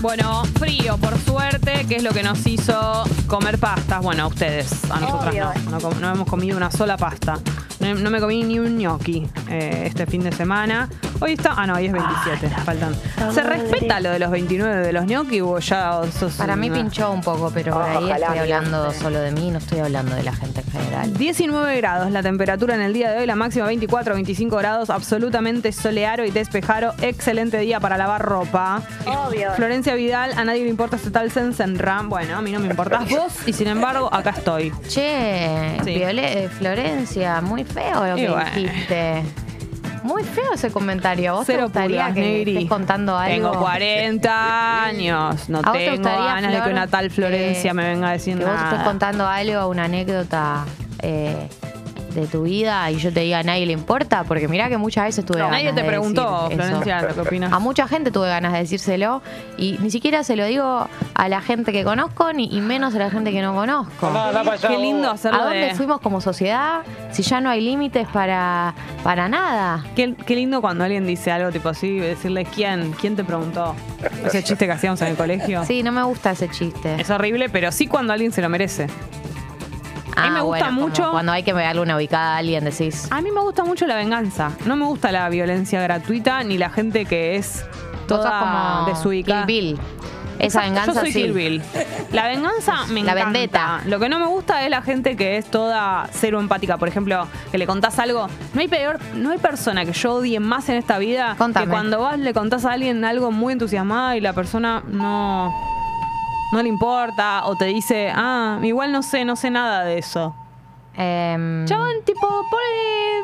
Bueno, 0.00 0.44
frío, 0.58 0.98
por 0.98 1.18
suerte, 1.18 1.86
que 1.88 1.96
es 1.96 2.02
lo 2.02 2.10
que 2.10 2.22
nos 2.22 2.46
hizo 2.46 3.04
comer 3.26 3.58
pastas. 3.58 4.02
Bueno, 4.02 4.24
a 4.24 4.26
ustedes, 4.26 4.72
a 4.90 5.00
nosotras 5.00 5.34
no. 5.70 5.90
No, 6.00 6.12
hemos 6.12 6.28
comido 6.28 6.56
una 6.56 6.70
sola 6.70 6.96
pasta. 6.96 7.38
No, 7.80 7.94
no 7.94 8.10
me 8.10 8.20
comí 8.20 8.42
ni 8.42 8.58
un 8.58 8.76
gnocchi 8.78 9.26
eh, 9.48 9.84
este 9.86 10.06
fin 10.06 10.22
de 10.22 10.32
semana. 10.32 10.88
Hoy 11.20 11.32
está. 11.32 11.54
Ah, 11.56 11.66
no, 11.66 11.74
hoy 11.74 11.86
es 11.86 11.92
27. 11.92 12.48
faltan. 12.64 12.94
¿Se 13.32 13.42
respeta 13.42 14.00
lo 14.00 14.10
de 14.10 14.18
los 14.18 14.30
29 14.30 14.86
de 14.86 14.92
los 14.92 15.04
gnocchi 15.06 15.40
o 15.40 15.58
ya 15.58 16.00
sos 16.18 16.34
Para 16.34 16.56
mí 16.56 16.68
una- 16.68 16.78
pinchó 16.78 17.10
un 17.10 17.20
poco, 17.22 17.50
pero 17.52 17.72
por 17.72 17.82
ahí 17.82 17.96
Ojalá, 18.04 18.26
estoy 18.26 18.38
hablando 18.38 18.92
solo 18.92 19.20
de 19.20 19.30
mí, 19.32 19.50
no 19.50 19.58
estoy 19.58 19.78
hablando 19.80 20.14
de 20.14 20.22
la 20.22 20.32
gente 20.34 20.60
en 20.60 20.70
general. 20.72 21.14
19 21.16 21.76
grados 21.78 22.10
la 22.10 22.22
temperatura 22.22 22.74
en 22.74 22.82
el 22.82 22.92
día 22.92 23.10
de 23.10 23.18
hoy, 23.20 23.26
la 23.26 23.36
máxima 23.36 23.66
24, 23.66 24.14
25 24.14 24.56
grados, 24.56 24.90
absolutamente 24.90 25.72
soleado 25.72 26.24
y 26.24 26.30
despejado. 26.30 26.94
Excelente 27.00 27.58
día 27.58 27.80
para 27.80 27.96
lavar 27.96 28.22
ropa. 28.22 28.82
Obvio. 29.06 29.52
Florencia 29.54 29.94
Vidal, 29.94 30.32
a 30.36 30.44
nadie 30.44 30.64
le 30.64 30.70
importa 30.70 30.96
este 30.96 31.10
tal 31.10 31.30
Sensenra. 31.30 32.02
Bueno, 32.04 32.36
a 32.36 32.42
mí 32.42 32.52
no 32.52 32.60
me 32.60 32.68
importás 32.68 33.08
vos 33.10 33.32
y 33.46 33.52
sin 33.52 33.68
embargo 33.68 34.12
acá 34.12 34.30
estoy. 34.30 34.72
Che, 34.88 35.78
Sí. 35.84 35.94
Viole- 35.94 36.44
eh, 36.44 36.48
Florencia, 36.48 37.40
muy 37.40 37.64
feo 37.64 38.04
lo 38.06 38.16
Y 38.18 38.22
que 38.22 38.28
bueno. 38.30 38.50
dijiste. 38.54 39.22
Muy 40.02 40.22
feo 40.22 40.52
ese 40.54 40.70
comentario. 40.70 41.30
¿A 41.30 41.34
vos 41.34 41.46
Cero 41.46 41.58
te 41.58 41.64
gustaría 41.64 41.98
pulgas, 42.06 42.14
que 42.14 42.20
negri. 42.20 42.52
estés 42.54 42.68
contando 42.68 43.16
algo? 43.16 43.50
Tengo 43.50 43.60
40 43.64 44.84
años. 44.84 45.48
No 45.48 45.58
¿A 45.58 45.62
vos 45.62 45.72
te 45.72 45.78
tengo 45.78 45.96
gustaría, 45.96 46.24
ganas 46.26 46.52
de 46.52 46.62
que 46.62 46.70
una 46.70 46.86
tal 46.86 47.10
Florencia 47.10 47.70
que- 47.70 47.74
me 47.76 47.88
venga 47.88 48.08
a 48.08 48.12
decir 48.12 48.38
que 48.38 48.44
vos 48.44 48.54
estés 48.54 48.72
nada. 48.72 48.84
contando 48.84 49.26
algo, 49.26 49.66
una 49.68 49.84
anécdota 49.84 50.64
eh, 51.02 51.48
de 52.20 52.26
tu 52.26 52.42
vida 52.42 52.90
y 52.90 52.96
yo 52.96 53.12
te 53.12 53.20
diga 53.20 53.38
a 53.38 53.42
nadie 53.42 53.66
le 53.66 53.72
importa, 53.72 54.24
porque 54.24 54.48
mirá 54.48 54.68
que 54.68 54.76
muchas 54.76 55.04
veces 55.06 55.24
tuve 55.24 55.38
ganas 55.38 55.52
Nadie 55.52 55.72
te 55.72 55.82
de 55.82 55.86
preguntó, 55.88 56.48
decir 56.48 56.60
eso. 56.60 56.68
Florencia, 56.68 57.02
lo 57.02 57.14
que 57.14 57.20
opinas. 57.20 57.52
A 57.52 57.58
mucha 57.58 57.88
gente 57.88 58.10
tuve 58.10 58.28
ganas 58.28 58.52
de 58.52 58.58
decírselo 58.60 59.22
y 59.56 59.78
ni 59.80 59.90
siquiera 59.90 60.22
se 60.24 60.36
lo 60.36 60.44
digo 60.46 60.88
a 61.14 61.28
la 61.28 61.40
gente 61.40 61.72
que 61.72 61.84
conozco 61.84 62.32
ni 62.32 62.44
y 62.54 62.60
menos 62.60 62.94
a 62.94 62.98
la 62.98 63.10
gente 63.10 63.32
que 63.32 63.42
no 63.42 63.54
conozco. 63.54 64.10
Qué 64.66 64.78
lindo 64.78 65.10
hacerlo 65.10 65.40
¿A 65.40 65.44
dónde 65.44 65.66
de... 65.66 65.74
fuimos 65.74 66.00
como 66.00 66.20
sociedad 66.20 66.82
si 67.10 67.22
ya 67.22 67.40
no 67.40 67.50
hay 67.50 67.60
límites 67.60 68.06
para, 68.08 68.74
para 69.02 69.28
nada? 69.28 69.84
Qué, 69.94 70.14
qué 70.26 70.34
lindo 70.34 70.60
cuando 70.60 70.84
alguien 70.84 71.06
dice 71.06 71.30
algo 71.30 71.50
tipo 71.50 71.68
así, 71.68 71.98
decirle 71.98 72.44
quién, 72.44 72.92
quién 73.00 73.16
te 73.16 73.24
preguntó. 73.24 73.74
Ese 74.24 74.42
chiste 74.42 74.66
que 74.66 74.72
hacíamos 74.72 75.00
en 75.02 75.08
el 75.08 75.16
colegio. 75.16 75.64
Sí, 75.64 75.82
no 75.82 75.92
me 75.92 76.02
gusta 76.02 76.32
ese 76.32 76.48
chiste. 76.48 77.00
Es 77.00 77.10
horrible, 77.10 77.48
pero 77.48 77.72
sí 77.72 77.86
cuando 77.86 78.12
alguien 78.12 78.32
se 78.32 78.42
lo 78.42 78.48
merece. 78.48 78.86
A 80.16 80.22
mí 80.24 80.30
me 80.30 80.40
gusta 80.40 80.66
Ah, 80.66 80.70
mucho- 80.70 81.10
Cuando 81.12 81.32
hay 81.32 81.42
que 81.42 81.52
darle 81.52 81.82
una 81.82 81.96
ubicada 81.96 82.34
a 82.34 82.38
alguien, 82.38 82.64
decís. 82.64 83.06
A 83.10 83.20
mí 83.20 83.30
me 83.30 83.40
gusta 83.40 83.64
mucho 83.64 83.86
la 83.86 83.96
venganza. 83.96 84.50
No 84.64 84.76
me 84.76 84.84
gusta 84.86 85.12
la 85.12 85.28
violencia 85.28 85.80
gratuita 85.82 86.42
ni 86.42 86.58
la 86.58 86.70
gente 86.70 87.04
que 87.04 87.36
es 87.36 87.64
toda 88.08 88.40
como 88.40 88.86
desubicada. 88.86 89.46
Kill 89.46 89.74
Bill. 89.74 89.78
Esa 90.38 90.60
venganza 90.60 90.92
Yo 90.92 91.00
soy 91.00 91.12
sí. 91.12 91.22
Kill 91.22 91.32
Bill. 91.32 91.62
La 92.12 92.28
venganza 92.28 92.84
me 92.88 93.02
La 93.02 93.12
encanta. 93.12 93.24
vendetta. 93.24 93.80
Lo 93.86 93.98
que 93.98 94.08
no 94.10 94.18
me 94.18 94.26
gusta 94.26 94.62
es 94.64 94.70
la 94.70 94.82
gente 94.82 95.16
que 95.16 95.38
es 95.38 95.46
toda 95.50 96.08
cero 96.12 96.40
empática. 96.40 96.76
Por 96.76 96.88
ejemplo, 96.88 97.26
que 97.50 97.56
le 97.56 97.66
contás 97.66 97.98
algo. 97.98 98.28
No 98.52 98.60
hay 98.60 98.68
peor, 98.68 98.98
no 99.14 99.30
hay 99.30 99.38
persona 99.38 99.84
que 99.86 99.92
yo 99.92 100.14
odie 100.16 100.38
más 100.38 100.68
en 100.68 100.76
esta 100.76 100.98
vida 100.98 101.36
Contame. 101.38 101.64
que 101.66 101.70
cuando 101.70 102.00
vas 102.00 102.18
le 102.18 102.34
contás 102.34 102.66
a 102.66 102.72
alguien 102.72 103.02
algo 103.06 103.30
muy 103.32 103.54
entusiasmada 103.54 104.14
y 104.16 104.20
la 104.20 104.34
persona 104.34 104.82
no 104.86 105.54
no 106.52 106.62
le 106.62 106.68
importa 106.68 107.42
o 107.46 107.56
te 107.56 107.66
dice, 107.66 108.10
ah, 108.14 108.58
igual 108.62 108.92
no 108.92 109.02
sé, 109.02 109.24
no 109.24 109.36
sé 109.36 109.50
nada 109.50 109.84
de 109.84 109.98
eso. 109.98 110.34
Chabón, 111.66 111.92
tipo, 112.04 112.26
pone- 112.50 113.22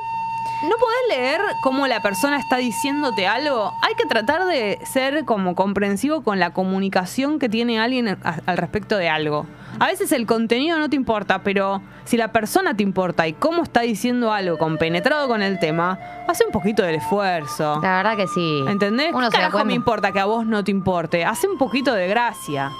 ¿No 0.64 0.76
podés 0.78 1.18
leer 1.18 1.40
cómo 1.64 1.88
la 1.88 2.00
persona 2.02 2.38
está 2.38 2.56
diciéndote 2.58 3.26
algo? 3.26 3.72
Hay 3.82 3.96
que 3.96 4.04
tratar 4.06 4.44
de 4.44 4.78
ser 4.84 5.24
como 5.24 5.56
comprensivo 5.56 6.22
con 6.22 6.38
la 6.38 6.50
comunicación 6.50 7.40
que 7.40 7.48
tiene 7.48 7.80
alguien 7.80 8.06
a- 8.08 8.36
al 8.46 8.56
respecto 8.56 8.96
de 8.96 9.08
algo. 9.08 9.44
A 9.80 9.86
veces 9.86 10.12
el 10.12 10.24
contenido 10.24 10.78
no 10.78 10.88
te 10.88 10.94
importa, 10.94 11.40
pero 11.42 11.82
si 12.04 12.16
la 12.16 12.30
persona 12.30 12.76
te 12.76 12.84
importa 12.84 13.26
y 13.26 13.32
cómo 13.32 13.64
está 13.64 13.80
diciendo 13.80 14.32
algo 14.32 14.56
compenetrado 14.56 15.26
con 15.26 15.42
el 15.42 15.58
tema, 15.58 15.98
hace 16.28 16.44
un 16.44 16.52
poquito 16.52 16.84
del 16.84 16.96
esfuerzo. 16.96 17.80
la 17.82 17.96
verdad 17.96 18.16
que 18.16 18.28
sí. 18.28 18.62
¿Entendés? 18.68 19.12
Uno 19.12 19.30
¿Qué 19.30 19.38
carajo 19.38 19.64
me 19.64 19.74
importa 19.74 20.12
que 20.12 20.20
a 20.20 20.26
vos 20.26 20.46
no 20.46 20.62
te 20.62 20.70
importe? 20.70 21.24
Hace 21.24 21.48
un 21.48 21.58
poquito 21.58 21.92
de 21.92 22.06
gracia. 22.06 22.70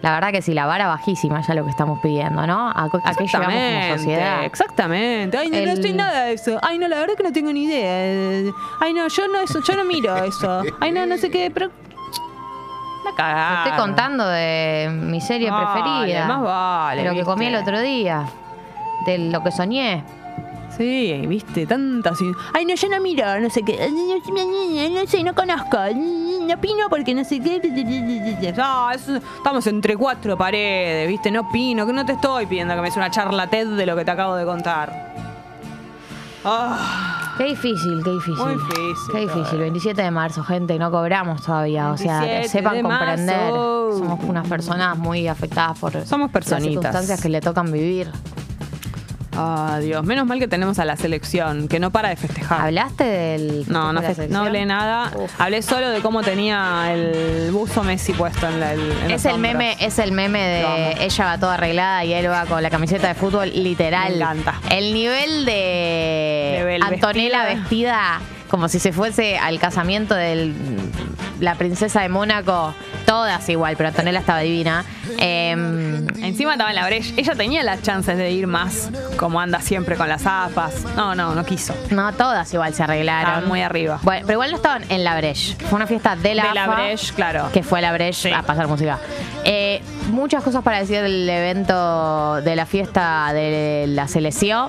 La 0.00 0.12
verdad 0.12 0.30
que 0.30 0.42
sí, 0.42 0.54
la 0.54 0.64
vara 0.66 0.86
bajísima 0.86 1.40
ya 1.40 1.54
lo 1.54 1.64
que 1.64 1.70
estamos 1.70 1.98
pidiendo, 2.00 2.46
¿no? 2.46 2.68
¿A, 2.70 2.84
a 2.84 2.88
qué 3.14 3.26
llegamos 3.26 3.52
como 3.52 3.96
sociedad? 3.96 4.44
Exactamente. 4.44 5.36
Ay, 5.36 5.50
no, 5.50 5.56
no 5.56 5.62
El- 5.64 5.68
estoy 5.70 5.92
nada 5.92 6.24
de 6.26 6.34
eso. 6.34 6.58
Ay, 6.62 6.78
no, 6.78 6.86
la 6.86 7.00
verdad 7.00 7.14
que 7.16 7.24
no 7.24 7.32
tengo 7.32 7.52
ni 7.52 7.64
idea. 7.64 8.52
Ay, 8.80 8.94
no, 8.94 9.08
yo 9.08 9.26
no 9.26 9.40
eso, 9.40 9.60
yo 9.60 9.74
no 9.76 9.84
miro 9.84 10.16
eso. 10.24 10.62
Ay, 10.80 10.92
no, 10.92 11.04
no 11.06 11.16
sé 11.18 11.30
qué, 11.30 11.50
pero. 11.52 11.70
La 13.16 13.62
Te 13.64 13.70
estoy 13.70 13.80
contando 13.80 14.26
de 14.28 14.88
mi 14.92 15.20
serie 15.20 15.50
Vale, 15.50 15.66
preferida. 15.82 16.26
más 16.26 16.42
vale, 16.42 17.00
De 17.02 17.08
lo 17.08 17.12
que 17.14 17.18
¿viste? 17.20 17.30
comí 17.32 17.46
el 17.46 17.54
otro 17.56 17.80
día. 17.80 18.24
De 19.06 19.18
lo 19.18 19.42
que 19.42 19.50
soñé. 19.50 20.04
Sí, 20.78 21.24
viste, 21.26 21.66
tantas. 21.66 22.18
Ay, 22.54 22.64
no, 22.64 22.74
yo 22.74 22.88
no 22.88 23.00
miro, 23.00 23.40
no 23.40 23.50
sé 23.50 23.62
qué. 23.62 23.90
No 23.90 25.06
sé, 25.06 25.22
no 25.24 25.34
conozco. 25.34 25.76
No 25.94 26.54
opino 26.54 26.88
porque 26.88 27.14
no 27.14 27.24
sé 27.24 27.40
qué. 27.40 28.52
No, 28.56 28.90
eso- 28.92 29.16
estamos 29.16 29.66
entre 29.66 29.96
cuatro 29.96 30.38
paredes, 30.38 31.08
viste, 31.08 31.30
no 31.32 31.40
opino, 31.40 31.84
que 31.86 31.92
no 31.92 32.06
te 32.06 32.12
estoy 32.12 32.46
pidiendo 32.46 32.74
que 32.74 32.80
me 32.80 32.86
des 32.88 32.96
una 32.96 33.10
charla 33.10 33.48
TED 33.48 33.66
de 33.76 33.86
lo 33.86 33.96
que 33.96 34.04
te 34.04 34.10
acabo 34.12 34.36
de 34.36 34.44
contar. 34.44 35.14
Ah. 36.44 37.34
Qué 37.36 37.44
difícil, 37.44 38.00
qué 38.04 38.10
difícil. 38.10 38.44
Muy 38.44 38.54
difícil, 38.54 39.12
Qué 39.12 39.20
difícil. 39.20 39.44
todo. 39.50 39.58
27 39.60 40.02
de 40.02 40.10
marzo, 40.10 40.42
gente, 40.44 40.78
no 40.78 40.90
cobramos 40.90 41.42
todavía. 41.42 41.90
O 41.90 41.96
sea, 41.96 42.20
27 42.20 42.48
sepan 42.48 42.74
de 42.76 42.82
comprender. 42.82 43.36
marzo. 43.36 43.98
Somos 43.98 44.24
unas 44.24 44.48
personas 44.48 44.98
muy 44.98 45.28
afectadas 45.28 45.78
por 45.78 45.92
Somos 46.06 46.26
las 46.26 46.32
personitas. 46.32 46.72
circunstancias 46.72 47.20
que 47.20 47.28
le 47.28 47.40
tocan 47.40 47.70
vivir. 47.70 48.10
Ah, 49.40 49.78
Dios, 49.80 50.04
menos 50.04 50.26
mal 50.26 50.40
que 50.40 50.48
tenemos 50.48 50.80
a 50.80 50.84
la 50.84 50.96
selección, 50.96 51.68
que 51.68 51.78
no 51.78 51.90
para 51.92 52.08
de 52.08 52.16
festejar. 52.16 52.60
¿Hablaste 52.62 53.04
del 53.04 53.64
No, 53.68 53.92
no, 53.92 54.00
de 54.00 54.08
la 54.16 54.26
no 54.26 54.40
hablé 54.40 54.66
nada. 54.66 55.12
Uf. 55.14 55.30
Hablé 55.40 55.62
solo 55.62 55.90
de 55.90 56.00
cómo 56.00 56.22
tenía 56.22 56.92
el 56.92 57.50
buzo 57.52 57.84
Messi 57.84 58.12
puesto 58.14 58.48
en, 58.48 58.58
la, 58.58 58.72
el- 58.72 58.80
en 59.04 59.10
Es 59.12 59.24
los 59.24 59.34
el 59.34 59.38
meme, 59.40 59.76
es 59.80 59.98
el 60.00 60.10
meme 60.10 60.40
de 60.40 61.04
ella 61.04 61.24
va 61.24 61.38
toda 61.38 61.54
arreglada 61.54 62.04
y 62.04 62.12
él 62.14 62.28
va 62.28 62.46
con 62.46 62.60
la 62.62 62.70
camiseta 62.70 63.06
de 63.06 63.14
fútbol 63.14 63.50
literal. 63.54 64.08
Me 64.10 64.16
encanta. 64.16 64.54
El 64.70 64.92
nivel 64.92 65.44
de, 65.44 66.78
Antonella 66.82 67.44
vestida. 67.44 67.60
vestida 67.60 68.20
como 68.48 68.68
si 68.68 68.78
se 68.80 68.92
fuese 68.92 69.38
al 69.38 69.58
casamiento 69.60 70.14
de 70.14 70.52
la 71.38 71.54
princesa 71.56 72.00
de 72.00 72.08
Mónaco, 72.08 72.74
todas 73.08 73.48
igual, 73.48 73.74
pero 73.78 73.88
Antonella 73.88 74.18
estaba 74.18 74.40
divina. 74.40 74.84
Em, 75.16 76.06
Encima 76.22 76.52
estaba 76.52 76.68
en 76.68 76.76
la 76.76 76.84
brecha. 76.86 77.14
Ella 77.16 77.34
tenía 77.34 77.62
las 77.62 77.80
chances 77.82 78.18
de 78.18 78.30
ir 78.30 78.46
más, 78.46 78.90
como 79.16 79.40
anda 79.40 79.60
siempre 79.62 79.96
con 79.96 80.08
las 80.10 80.22
zapas. 80.22 80.84
No, 80.94 81.14
no, 81.14 81.34
no 81.34 81.42
quiso. 81.44 81.74
no, 81.90 82.12
todas 82.12 82.52
igual 82.52 82.74
se 82.74 82.82
arreglaron. 82.82 83.28
Estaban 83.30 83.48
muy 83.48 83.62
arriba. 83.62 83.98
Bueno, 84.02 84.26
pero 84.26 84.34
igual 84.34 84.50
no 84.50 84.56
estaban 84.58 84.84
en 84.90 85.04
la 85.04 85.16
Breche. 85.16 85.56
Fue 85.70 85.76
una 85.76 85.86
fiesta 85.86 86.16
de 86.16 86.34
la 86.34 86.48
De 86.48 86.54
la 86.54 86.64
AFA, 86.64 86.74
Breche, 86.82 87.14
claro. 87.14 87.48
Que 87.52 87.62
fue 87.62 87.80
la 87.80 87.92
Breche 87.92 88.28
Sí. 88.28 88.30
a 88.30 88.42
pasar 88.42 88.68
música. 88.68 88.98
Eh, 89.44 89.80
muchas 90.10 90.42
cosas 90.44 90.62
para 90.62 90.78
decir 90.80 91.00
del 91.00 91.28
evento 91.28 92.42
de 92.42 92.56
la 92.56 92.66
fiesta 92.66 93.32
de 93.32 93.86
la 93.88 94.06
selección. 94.06 94.68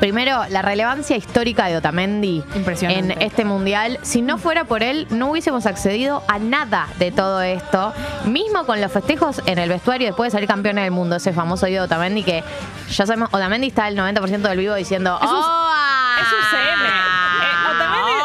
Primero, 0.00 0.44
la 0.48 0.62
relevancia 0.62 1.14
histórica 1.16 1.66
de 1.66 1.76
Otamendi 1.76 2.42
en 2.82 3.10
este 3.20 3.44
mundial. 3.44 3.98
Si 4.02 4.22
no 4.22 4.38
fuera 4.38 4.64
por 4.64 4.82
él, 4.82 5.06
no 5.10 5.30
hubiésemos 5.30 5.66
accedido 5.66 6.22
a 6.26 6.38
nada 6.38 6.88
de 6.98 7.12
todo 7.12 7.42
esto. 7.42 7.92
Mismo 8.24 8.64
con 8.64 8.80
los 8.80 8.90
festejos 8.90 9.42
en 9.44 9.58
el 9.58 9.68
vestuario 9.68 10.06
después 10.08 10.28
de 10.32 10.36
salir 10.38 10.48
campeones 10.48 10.84
del 10.84 10.90
mundo, 10.90 11.16
ese 11.16 11.34
famoso 11.34 11.66
video 11.66 11.82
de 11.82 11.86
Otamendi 11.86 12.22
que 12.22 12.42
ya 12.88 13.04
sabemos, 13.06 13.28
Otamendi 13.32 13.66
está 13.68 13.88
el 13.88 13.96
90% 13.98 14.48
del 14.48 14.58
vivo 14.58 14.74
diciendo 14.74 15.18
"¡Oh!". 15.20 15.24
es 16.18 16.26
un 16.32 16.50
CM. 16.50 16.88
Eh, 16.88 17.74
Otamendi- 17.76 18.20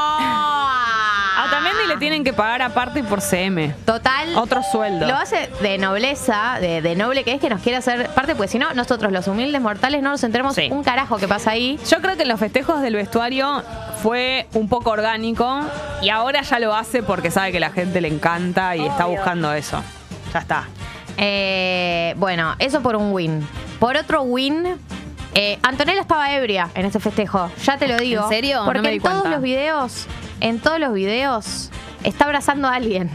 A 1.38 1.46
Otamendi 1.48 1.85
le 1.96 2.00
tienen 2.00 2.24
que 2.24 2.34
pagar 2.34 2.62
aparte 2.62 3.04
por 3.04 3.22
CM. 3.22 3.74
Total. 3.86 4.36
Otro 4.38 4.62
sueldo. 4.64 5.08
Lo 5.08 5.16
hace 5.16 5.50
de 5.62 5.78
nobleza, 5.78 6.58
de, 6.62 6.82
de 6.82 6.96
noble 6.96 7.24
que 7.24 7.34
es 7.34 7.42
que 7.42 7.50
nos 7.50 7.62
quiere 7.62 7.78
hacer 7.78 8.10
parte, 8.10 8.36
porque 8.36 8.50
si 8.52 8.60
no, 8.60 8.74
nosotros 8.74 9.12
los 9.12 9.28
humildes 9.28 9.60
mortales 9.62 10.02
no 10.04 10.12
nos 10.12 10.24
enteremos 10.24 10.56
Sí. 10.56 10.70
un 10.72 10.84
carajo 10.84 11.18
que 11.18 11.28
pasa 11.28 11.52
ahí. 11.52 11.80
Yo 11.90 12.02
creo 12.02 12.16
que 12.16 12.24
en 12.24 12.30
los 12.30 12.40
festejos 12.40 12.82
del 12.82 12.96
vestuario 12.96 13.64
fue 14.04 14.48
un 14.54 14.70
poco 14.70 14.92
orgánico 14.92 15.62
y 16.02 16.10
ahora 16.10 16.42
ya 16.42 16.60
lo 16.60 16.76
hace 16.76 17.02
porque 17.04 17.32
sabe 17.32 17.52
que 17.52 17.60
la 17.60 17.72
gente 17.72 18.02
le 18.02 18.08
encanta 18.08 18.76
y 18.76 18.86
está 18.86 19.06
buscando 19.06 19.52
eso. 19.54 19.82
Ya 20.34 20.40
está. 20.40 20.66
Eh, 21.18 22.14
bueno, 22.18 22.56
eso 22.60 22.82
por 22.82 22.96
un 22.96 23.12
win. 23.14 23.48
Por 23.80 23.96
otro 23.98 24.22
win, 24.24 24.78
eh, 25.34 25.58
Antonella 25.64 26.02
estaba 26.02 26.34
ebria 26.34 26.70
en 26.76 26.86
ese 26.86 27.00
festejo. 27.00 27.50
Ya 27.64 27.78
te 27.78 27.88
lo 27.88 27.98
digo. 27.98 28.24
¿En 28.24 28.30
serio? 28.30 28.60
No 28.60 28.66
Porque 28.66 28.82
me 28.82 28.90
di 28.90 28.96
en 28.98 29.02
todos 29.02 29.22
cuenta. 29.22 29.30
los 29.38 29.42
videos, 29.42 30.06
en 30.42 30.60
todos 30.60 30.80
los 30.80 30.94
videos, 30.94 31.72
está 32.06 32.26
abrazando 32.26 32.68
a 32.68 32.76
alguien. 32.76 33.10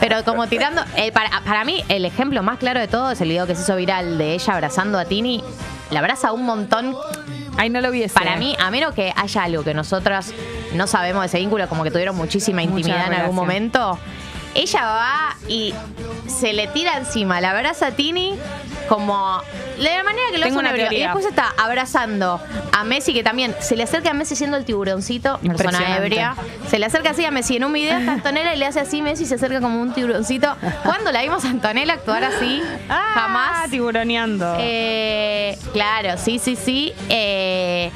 Pero 0.00 0.24
como 0.24 0.46
tirando. 0.46 0.82
eh, 0.96 1.12
para, 1.12 1.40
para 1.42 1.64
mí, 1.64 1.84
el 1.88 2.04
ejemplo 2.04 2.42
más 2.42 2.58
claro 2.58 2.80
de 2.80 2.88
todo 2.88 3.10
es 3.12 3.20
el 3.20 3.28
video 3.28 3.46
que 3.46 3.54
se 3.54 3.62
hizo 3.62 3.76
viral 3.76 4.18
de 4.18 4.34
ella 4.34 4.54
abrazando 4.54 4.98
a 4.98 5.04
Tini. 5.04 5.42
La 5.90 6.00
abraza 6.00 6.32
un 6.32 6.44
montón. 6.44 6.96
Ay, 7.56 7.70
no 7.70 7.80
lo 7.80 7.90
vi 7.90 8.02
ese. 8.02 8.14
Para 8.14 8.36
mí, 8.36 8.56
a 8.58 8.70
menos 8.70 8.94
que 8.94 9.12
haya 9.14 9.42
algo 9.44 9.62
que 9.62 9.74
nosotras 9.74 10.32
no 10.74 10.86
sabemos 10.86 11.20
de 11.22 11.26
ese 11.26 11.38
vínculo, 11.38 11.68
como 11.68 11.84
que 11.84 11.90
tuvieron 11.90 12.16
muchísima 12.16 12.62
Mucha 12.62 12.78
intimidad 12.78 13.06
en 13.08 13.14
algún 13.14 13.36
momento, 13.36 13.98
ella 14.54 14.84
va 14.84 15.36
y 15.48 15.74
se 16.26 16.52
le 16.52 16.66
tira 16.68 16.96
encima, 16.96 17.40
la 17.40 17.50
abraza 17.50 17.88
a 17.88 17.90
Tini 17.92 18.34
como 18.88 19.42
la 19.82 20.02
manera 20.02 20.26
que 20.30 20.38
lo 20.38 20.44
Tengo 20.44 20.60
hace 20.60 20.68
un 20.68 20.74
una 20.74 20.84
ebrio. 20.84 20.98
Y 20.98 21.02
después 21.02 21.26
está 21.26 21.52
abrazando 21.56 22.40
a 22.72 22.84
Messi, 22.84 23.12
que 23.12 23.22
también 23.22 23.54
se 23.60 23.76
le 23.76 23.82
acerca 23.82 24.10
a 24.10 24.14
Messi 24.14 24.36
siendo 24.36 24.56
el 24.56 24.64
tiburoncito, 24.64 25.38
persona 25.40 25.96
ebria. 25.96 26.34
Se 26.68 26.78
le 26.78 26.86
acerca 26.86 27.10
así 27.10 27.24
a 27.24 27.30
Messi 27.30 27.56
en 27.56 27.64
un 27.64 27.72
video, 27.72 27.98
está 27.98 28.12
Antonella 28.22 28.54
y 28.54 28.58
le 28.58 28.66
hace 28.66 28.80
así, 28.80 29.02
Messi 29.02 29.26
se 29.26 29.34
acerca 29.34 29.60
como 29.60 29.80
un 29.80 29.92
tiburoncito. 29.92 30.56
¿Cuándo 30.84 31.12
la 31.12 31.22
vimos 31.22 31.44
a 31.44 31.50
Antonella 31.50 31.94
actuar 31.94 32.24
así? 32.24 32.62
Ah, 32.88 33.12
Jamás. 33.14 33.70
tiburoneando. 33.70 34.56
Eh, 34.58 35.58
claro, 35.72 36.18
sí, 36.18 36.38
sí, 36.38 36.56
sí. 36.56 36.92
Eh, 37.08 37.90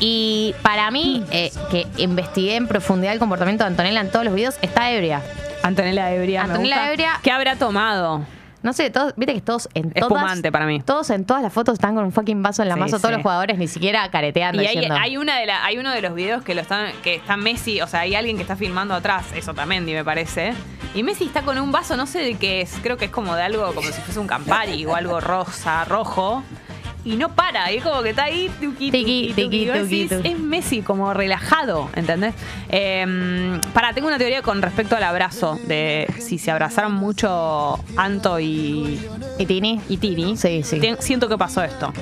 y 0.00 0.54
para 0.62 0.90
mí, 0.90 1.24
eh, 1.30 1.52
que 1.70 1.86
investigué 1.98 2.56
en 2.56 2.66
profundidad 2.66 3.12
el 3.12 3.18
comportamiento 3.18 3.64
de 3.64 3.68
Antonella 3.68 4.00
en 4.00 4.10
todos 4.10 4.24
los 4.24 4.34
videos, 4.34 4.56
está 4.62 4.90
ebria. 4.90 5.22
Antonella 5.62 6.12
Ebria. 6.12 6.44
me 6.44 6.52
Antonella 6.52 6.76
gusta. 6.76 6.90
Ebria. 6.90 7.20
¿Qué 7.22 7.30
habrá 7.30 7.56
tomado? 7.56 8.24
No 8.62 8.72
sé, 8.72 8.90
todos, 8.90 9.14
viste 9.16 9.34
que 9.34 9.40
todos 9.40 9.68
en 9.74 9.90
todas. 9.90 10.10
Espumante 10.10 10.52
para 10.52 10.66
mí. 10.66 10.80
Todos 10.80 11.08
en 11.10 11.24
todas 11.24 11.42
las 11.42 11.52
fotos 11.52 11.74
están 11.74 11.94
con 11.94 12.04
un 12.04 12.12
fucking 12.12 12.42
vaso 12.42 12.62
en 12.62 12.68
la 12.68 12.74
Sí, 12.74 12.80
mano, 12.80 12.98
todos 12.98 13.12
los 13.12 13.22
jugadores 13.22 13.58
ni 13.58 13.68
siquiera 13.68 14.10
careteando. 14.10 14.62
Y 14.62 14.66
hay, 14.66 14.84
hay 14.84 15.16
una 15.16 15.38
de 15.38 15.46
la, 15.46 15.64
hay 15.64 15.78
uno 15.78 15.90
de 15.90 16.02
los 16.02 16.14
videos 16.14 16.42
que 16.42 16.54
lo 16.54 16.60
están, 16.60 16.92
que 17.02 17.14
está 17.14 17.36
Messi, 17.36 17.80
o 17.80 17.86
sea, 17.86 18.00
hay 18.00 18.14
alguien 18.14 18.36
que 18.36 18.42
está 18.42 18.56
filmando 18.56 18.94
atrás, 18.94 19.24
eso 19.34 19.54
también 19.54 19.84
me 19.84 20.04
parece. 20.04 20.52
Y 20.94 21.02
Messi 21.02 21.24
está 21.24 21.42
con 21.42 21.58
un 21.58 21.72
vaso, 21.72 21.96
no 21.96 22.06
sé 22.06 22.18
de 22.18 22.34
qué 22.34 22.60
es, 22.60 22.76
creo 22.82 22.96
que 22.96 23.06
es 23.06 23.10
como 23.10 23.34
de 23.34 23.42
algo, 23.42 23.72
como 23.74 23.88
si 23.88 24.00
fuese 24.02 24.18
un 24.18 24.26
Campari 24.26 24.84
o 24.84 24.94
algo 24.94 25.20
rosa, 25.20 25.84
rojo. 25.84 26.42
Y 27.02 27.16
no 27.16 27.34
para, 27.34 27.72
y 27.72 27.78
es 27.78 27.82
como 27.82 28.02
que 28.02 28.10
está 28.10 28.24
ahí, 28.24 28.50
tuqui, 28.60 28.90
tuqui. 28.90 29.70
Es 30.22 30.38
Messi 30.38 30.82
como 30.82 31.14
relajado, 31.14 31.39
¿entendés? 31.94 32.34
Eh, 32.68 33.58
para, 33.74 33.92
tengo 33.92 34.08
una 34.08 34.18
teoría 34.18 34.40
con 34.42 34.62
respecto 34.62 34.96
al 34.96 35.02
abrazo, 35.02 35.58
de 35.66 36.06
si 36.18 36.38
se 36.38 36.50
abrazaron 36.50 36.92
mucho 36.92 37.78
Anto 37.96 38.38
y, 38.40 39.00
¿Y 39.38 39.46
Tini? 39.46 39.80
y 39.88 39.96
Tini. 39.96 40.36
Sí, 40.36 40.62
sí. 40.62 40.78
Tien- 40.80 40.98
siento 41.00 41.28
que 41.28 41.36
pasó 41.36 41.62
esto. 41.62 41.92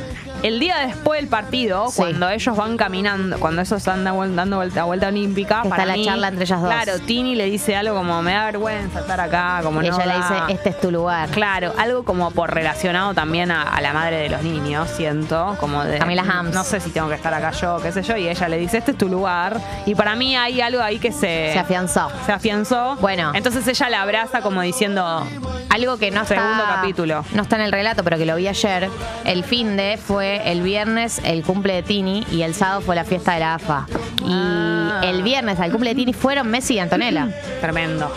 El 0.42 0.60
día 0.60 0.76
después 0.78 1.20
del 1.20 1.28
partido, 1.28 1.88
Sí. 1.88 1.96
cuando 1.96 2.28
ellos 2.30 2.56
van 2.56 2.76
caminando, 2.76 3.40
cuando 3.40 3.60
ellos 3.62 3.72
están 3.76 4.04
dando 4.04 4.20
vuel- 4.22 4.34
dando 4.36 4.56
vuelta, 4.56 4.84
vuelta 4.84 5.08
olímpica, 5.08 5.56
Está 5.64 5.68
para 5.68 5.84
la 5.84 5.94
mí, 5.94 6.04
charla 6.04 6.28
entre 6.28 6.44
ellas 6.44 6.60
dos. 6.62 6.70
Claro, 6.70 6.98
Tini 7.00 7.34
le 7.34 7.46
dice 7.46 7.74
algo 7.74 7.96
como 7.96 8.22
me 8.22 8.32
da 8.34 8.44
vergüenza 8.46 9.00
estar 9.00 9.20
acá, 9.20 9.60
como 9.64 9.82
y 9.82 9.88
no 9.90 9.96
ella 9.96 10.06
le 10.06 10.12
da". 10.12 10.18
dice, 10.18 10.34
este 10.54 10.68
es 10.70 10.80
tu 10.80 10.92
lugar. 10.92 11.28
Claro, 11.30 11.74
algo 11.76 12.04
como 12.04 12.30
por 12.30 12.54
relacionado 12.54 13.14
también 13.14 13.50
a, 13.50 13.62
a 13.62 13.80
la 13.80 13.92
madre 13.92 14.16
de 14.18 14.28
los 14.28 14.42
niños, 14.44 14.88
siento, 14.90 15.56
como 15.58 15.82
de 15.84 15.98
Camila 15.98 16.22
Hams. 16.22 16.54
no 16.54 16.62
sé 16.62 16.78
si 16.78 16.90
tengo 16.90 17.08
que 17.08 17.16
estar 17.16 17.34
acá 17.34 17.50
yo, 17.50 17.78
qué 17.82 17.90
sé 17.90 18.02
yo, 18.04 18.16
y 18.16 18.28
ella 18.28 18.48
le 18.48 18.58
dice, 18.58 18.78
este 18.78 18.92
es 18.92 18.98
tu 18.98 19.08
lugar, 19.08 19.60
y 19.86 19.96
para 19.96 20.14
mí 20.14 20.36
hay 20.36 20.60
algo 20.60 20.80
ahí 20.80 21.00
que 21.00 21.10
se 21.10 21.50
Se 21.52 21.58
afianzó. 21.58 22.10
se 22.26 22.30
afianzó. 22.32 22.96
Bueno. 23.00 23.32
entonces 23.34 23.66
ella 23.66 23.88
la 23.90 24.02
abraza 24.02 24.40
como 24.40 24.62
diciendo, 24.62 25.26
Algo 25.70 25.98
que 25.98 26.10
no 26.10 26.22
está, 26.22 26.36
Segundo 26.36 26.64
capítulo. 26.66 27.24
no 27.34 27.42
está 27.42 27.56
en 27.56 27.62
el 27.62 27.72
relato, 27.72 28.02
pero 28.02 28.16
que 28.16 28.24
lo 28.24 28.36
vi 28.36 28.48
ayer. 28.48 28.88
El 29.26 29.44
fin 29.44 29.76
de 29.76 29.98
fue 30.02 30.27
el 30.36 30.62
viernes 30.62 31.20
el 31.24 31.42
cumple 31.42 31.74
de 31.74 31.82
Tini 31.82 32.24
y 32.30 32.42
el 32.42 32.54
sábado 32.54 32.80
fue 32.80 32.94
la 32.94 33.04
fiesta 33.04 33.34
de 33.34 33.40
la 33.40 33.54
AFA. 33.54 33.86
Y 34.24 34.30
Ah. 34.30 35.00
el 35.04 35.22
viernes 35.22 35.58
al 35.60 35.70
cumple 35.70 35.90
de 35.90 35.96
Tini 35.96 36.12
fueron 36.12 36.48
Messi 36.48 36.74
y 36.74 36.78
Antonella. 36.78 37.28
tremendo. 37.60 38.12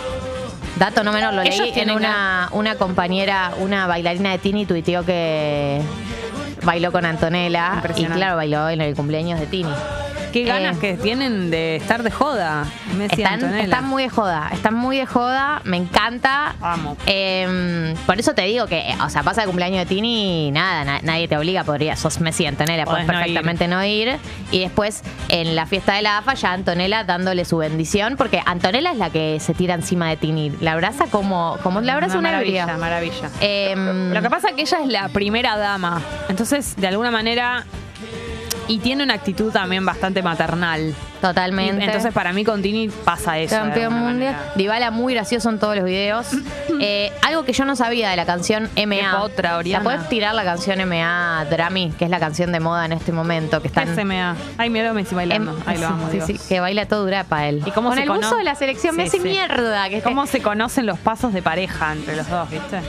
Dato 0.77 1.03
no 1.03 1.11
menor, 1.11 1.33
lo 1.33 1.41
Ellos 1.43 1.57
leí 1.59 1.73
en 1.75 1.91
una, 1.91 2.49
una 2.53 2.75
compañera, 2.75 3.51
una 3.59 3.85
bailarina 3.87 4.31
de 4.31 4.37
Tini 4.39 4.65
tuiteó 4.65 5.05
que 5.05 5.81
bailó 6.63 6.91
con 6.91 7.05
Antonella 7.05 7.81
y 7.95 8.05
claro, 8.05 8.35
bailó 8.37 8.69
en 8.69 8.81
el 8.81 8.95
cumpleaños 8.95 9.39
de 9.39 9.45
Tini. 9.47 9.69
Qué 10.31 10.43
ganas 10.43 10.77
Eh, 10.77 10.79
que 10.79 10.93
tienen 10.95 11.49
de 11.51 11.75
estar 11.75 12.03
de 12.03 12.11
joda, 12.11 12.65
Messi 12.97 13.21
Están, 13.21 13.53
están 13.55 13.85
muy 13.87 14.03
de 14.03 14.09
joda, 14.09 14.49
están 14.53 14.73
muy 14.75 14.97
de 14.97 15.05
joda, 15.05 15.61
me 15.65 15.77
encanta. 15.77 16.55
Amo. 16.61 16.95
Eh, 17.05 17.93
por 18.05 18.19
eso 18.19 18.33
te 18.33 18.43
digo 18.43 18.67
que, 18.67 18.95
o 19.03 19.09
sea, 19.09 19.23
pasa 19.23 19.41
el 19.41 19.47
cumpleaños 19.47 19.79
de 19.79 19.85
Tini 19.85 20.47
y 20.47 20.51
nada, 20.51 20.83
na- 20.85 20.99
nadie 21.03 21.27
te 21.27 21.37
obliga, 21.37 21.63
podría, 21.63 21.95
sos 21.95 22.19
Messi 22.21 22.43
y 22.43 22.47
Antonella, 22.47 22.85
Podés 22.85 23.05
puedes 23.05 23.07
no 23.07 23.13
perfectamente 23.13 23.67
no 23.67 23.83
ir. 23.85 24.17
Y 24.51 24.59
después, 24.59 25.01
en 25.29 25.55
la 25.55 25.65
fiesta 25.65 25.93
de 25.95 26.01
la 26.01 26.17
AFA, 26.19 26.33
ya 26.35 26.53
Antonella 26.53 27.03
dándole 27.03 27.45
su 27.45 27.57
bendición, 27.57 28.15
porque 28.17 28.41
Antonella 28.45 28.91
es 28.91 28.97
la 28.97 29.09
que 29.09 29.39
se 29.39 29.53
tira 29.53 29.73
encima 29.75 30.09
de 30.09 30.17
Tini. 30.17 30.51
La 30.61 30.73
abraza 30.73 31.05
como, 31.07 31.57
como 31.63 31.81
la 31.81 31.93
abraza 31.93 32.17
una, 32.17 32.31
maravilla, 32.31 32.77
maravilla. 32.77 33.29
Em, 33.41 34.13
Lo 34.13 34.21
que 34.21 34.29
pasa 34.29 34.49
es 34.49 34.55
que 34.55 34.61
ella 34.61 34.77
es 34.83 34.87
la 34.87 35.09
primera 35.09 35.57
dama, 35.57 36.01
entonces 36.29 36.75
de 36.77 36.87
alguna 36.87 37.11
manera 37.11 37.65
y 38.71 38.79
tiene 38.79 39.03
una 39.03 39.13
actitud 39.15 39.51
también 39.51 39.85
bastante 39.85 40.21
maternal. 40.23 40.93
Totalmente. 41.21 41.83
Y 41.83 41.85
Entonces 41.85 42.11
para 42.13 42.33
mí 42.33 42.43
con 42.43 42.61
Tini 42.63 42.87
pasa 42.89 43.37
eso. 43.37 43.55
Campeón 43.55 43.93
mundial. 43.93 44.35
Dybala 44.55 44.89
muy 44.89 45.13
gracioso 45.13 45.49
en 45.49 45.59
todos 45.59 45.75
los 45.75 45.85
videos. 45.85 46.27
Eh, 46.83 47.11
algo 47.21 47.43
que 47.45 47.53
yo 47.53 47.63
no 47.65 47.75
sabía 47.75 48.09
de 48.09 48.15
la 48.15 48.25
canción 48.25 48.63
MA. 48.75 48.95
Qué 48.95 49.03
potra, 49.15 49.57
Oriana. 49.57 49.83
¿La 49.83 49.83
puedes 49.83 50.09
tirar 50.09 50.33
la 50.33 50.43
canción 50.43 50.79
MA 50.89 51.45
Drami, 51.47 51.91
que 51.91 52.05
es 52.05 52.09
la 52.09 52.19
canción 52.19 52.51
de 52.51 52.59
moda 52.59 52.85
en 52.85 52.93
este 52.93 53.11
momento? 53.11 53.61
Que 53.61 53.67
está 53.67 53.83
¿Qué 53.83 53.89
en, 53.91 53.95
SMA? 53.97 54.35
Ay, 54.57 54.71
mira 54.71 54.91
Messi 54.91 55.13
bailando. 55.13 55.51
em- 55.51 55.57
Ay, 55.67 55.77
lo 55.77 55.87
sí, 55.87 55.93
amo, 55.93 56.07
sí, 56.09 56.13
Dios. 56.17 56.25
sí, 56.25 56.39
que 56.49 56.59
baila 56.59 56.87
todo 56.87 57.03
durapa 57.03 57.45
él. 57.47 57.61
¿Y 57.67 57.71
cómo 57.71 57.89
Con 57.89 57.97
se 57.97 58.03
el 58.03 58.07
cono- 58.07 58.21
buzo 58.21 58.35
de 58.37 58.43
la 58.45 58.55
selección 58.55 58.95
Sí, 58.95 59.01
Messi 59.01 59.17
sí. 59.19 59.23
mierda. 59.27 59.89
Que 59.89 60.01
¿Cómo 60.01 60.25
se 60.25 60.41
conocen 60.41 60.87
los 60.87 60.97
pasos 60.97 61.33
de 61.33 61.43
pareja 61.43 61.91
entre 61.91 62.15
los 62.15 62.27
dos, 62.27 62.49
viste? 62.49 62.79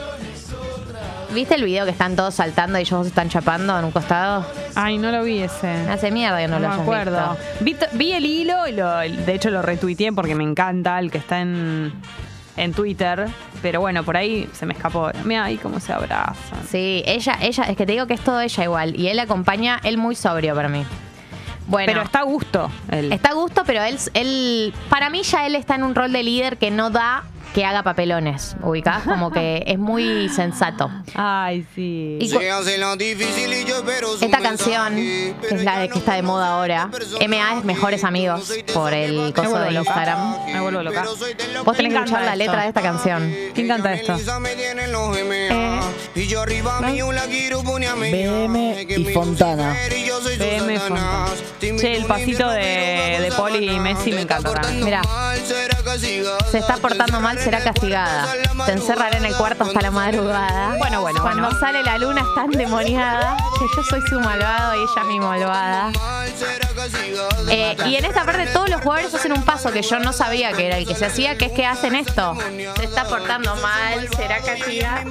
¿Viste 1.35 1.55
el 1.55 1.65
video 1.65 1.85
que 1.87 1.91
están 1.93 2.15
todos 2.15 2.35
saltando 2.35 2.79
y 2.79 2.83
ellos 2.83 3.07
están 3.07 3.29
chapando 3.31 3.79
en 3.79 3.85
un 3.87 3.91
costado? 3.91 4.45
Ay, 4.75 4.99
no 4.99 5.11
lo 5.11 5.23
vi 5.25 5.39
ese. 5.41 5.67
Me 5.87 5.93
hace 5.93 6.11
mierda 6.11 6.39
que 6.39 6.47
no, 6.49 6.59
No, 6.59 6.69
lo 6.69 6.77
me 6.77 6.83
acuerdo. 6.83 7.37
visto. 7.61 7.65
Vi, 7.65 7.75
t- 7.75 7.89
vi 7.93 8.13
el 8.13 8.27
hilo 8.27 8.67
y 8.67 8.73
lo, 8.73 8.99
de 8.99 9.35
hecho 9.35 9.51
lo 9.51 9.63
retuiteé 9.63 10.13
porque 10.13 10.35
me 10.35 10.45
encanta 10.45 10.99
el 10.99 11.11
que 11.11 11.17
está 11.19 11.41
en, 11.41 11.93
en 12.59 12.73
Twitter. 12.75 13.29
Pero 13.63 13.81
bueno, 13.81 14.05
por 14.05 14.17
ahí 14.19 14.47
se 14.53 14.67
me 14.67 14.75
escapó. 14.75 15.11
Mira 15.25 15.45
ahí 15.45 15.57
cómo 15.57 15.81
se 15.81 15.93
abrazan. 15.95 16.67
Sí, 16.69 17.03
ella, 17.07 17.39
ella, 17.41 17.65
es 17.65 17.77
que 17.79 17.87
te 17.87 17.93
digo 17.93 18.07
que 18.07 18.15
es 18.15 18.21
todo 18.21 18.41
ella 18.41 18.65
igual. 18.65 18.95
Y 19.01 19.09
él 19.09 19.19
acompaña, 19.19 19.81
él 19.85 19.97
muy 19.97 20.15
sobrio 20.15 20.55
para 20.55 20.69
mí. 20.69 20.85
Bueno. 21.67 21.87
Pero 21.87 22.03
está 22.03 22.19
a 22.21 22.25
gusto. 22.25 22.71
él. 22.91 23.11
Está 23.13 23.31
a 23.31 23.35
gusto, 23.35 23.63
pero 23.65 23.83
él, 23.85 23.97
él, 24.15 24.75
para 24.91 25.09
mí 25.09 25.23
ya 25.23 25.47
él 25.47 25.55
está 25.55 25.77
en 25.77 25.85
un 25.85 25.95
rol 25.95 26.13
de 26.13 26.23
líder 26.25 26.59
que 26.59 26.71
no 26.71 26.91
da 26.91 27.23
que 27.55 27.65
haga 27.65 27.83
papelones, 27.83 28.57
ubicás, 28.63 29.05
como 29.05 29.31
que 29.31 29.63
es 29.67 29.79
muy 29.79 30.29
sensato. 30.29 30.91
Ay, 31.15 31.67
sí. 31.75 32.19
Y 32.21 32.29
Esta 34.21 34.41
canción, 34.41 34.95
que 34.95 35.35
es 35.51 35.65
la 35.65 35.81
de 35.81 35.89
que 35.89 35.99
está 35.99 36.15
de 36.15 36.23
moda 36.23 36.55
ahora, 36.55 36.91
MA 37.29 37.59
es 37.59 37.65
Mejores 37.65 38.05
Amigos 38.05 38.53
por 38.73 38.95
el 38.95 39.33
coso 39.35 39.59
de. 39.59 39.73
Instagram. 39.73 40.47
Me 40.47 40.61
vuelvo 40.61 40.83
loca. 40.83 41.05
Vos 41.65 41.77
tenés 41.77 41.93
que 41.93 41.97
¿Quién 41.97 41.97
escuchar 41.97 42.25
la 42.25 42.37
letra 42.37 42.63
de 42.63 42.69
esta 42.69 42.83
canción. 42.83 43.35
¿Quién 43.55 43.69
canta 43.69 43.93
esto? 43.95 44.17
BM 46.15 48.87
y 48.89 49.05
Fontana. 49.13 49.77
BM 50.39 50.79
Fontana. 50.79 51.27
Che, 51.61 51.97
el 51.97 52.05
pasito 52.07 52.51
de, 52.51 53.19
de 53.21 53.33
Poli 53.37 53.71
y 53.71 53.81
Messi 53.81 54.13
me 54.13 54.23
encanta 54.23 54.53
también. 54.53 55.01
Se 55.99 56.59
está 56.59 56.77
portando 56.79 57.21
mal, 57.21 57.39
será 57.39 57.63
castigada. 57.63 58.27
Te 58.67 58.73
encerraré 58.73 59.19
en 59.19 59.27
el 59.27 59.37
cuarto 59.37 59.65
hasta 59.65 59.81
la 59.83 59.91
madrugada. 59.91 60.77
Bueno, 60.79 61.01
bueno, 61.03 61.21
Cuando 61.21 61.43
bueno. 61.45 61.59
sale 61.61 61.83
la 61.83 61.99
luna 61.99 62.23
está 62.23 62.45
endemoniada, 62.45 63.37
que 63.59 63.67
yo 63.77 63.83
soy 63.83 64.01
su 64.09 64.19
malvado 64.21 64.75
y 64.77 64.79
ella 64.81 65.05
mi 65.05 65.21
malvada. 65.21 65.93
Eh, 67.51 67.77
y 67.87 67.97
en 67.97 68.05
esta 68.07 68.25
parte 68.25 68.47
todos 68.47 68.71
los 68.71 68.81
jugadores 68.81 69.15
hacen 69.15 69.33
un 69.33 69.43
paso 69.45 69.71
que 69.71 69.83
yo 69.83 69.99
no 69.99 70.13
sabía 70.13 70.53
que 70.53 70.67
era 70.67 70.79
el 70.79 70.87
que 70.87 70.95
se 70.95 71.07
hacía, 71.07 71.37
que 71.37 71.47
es 71.47 71.53
que 71.53 71.67
hacen 71.67 71.95
esto. 71.95 72.37
Se 72.77 72.85
está 72.85 73.05
portando 73.05 73.55
mal, 73.57 74.09
será 74.17 74.39
castigada. 74.41 75.05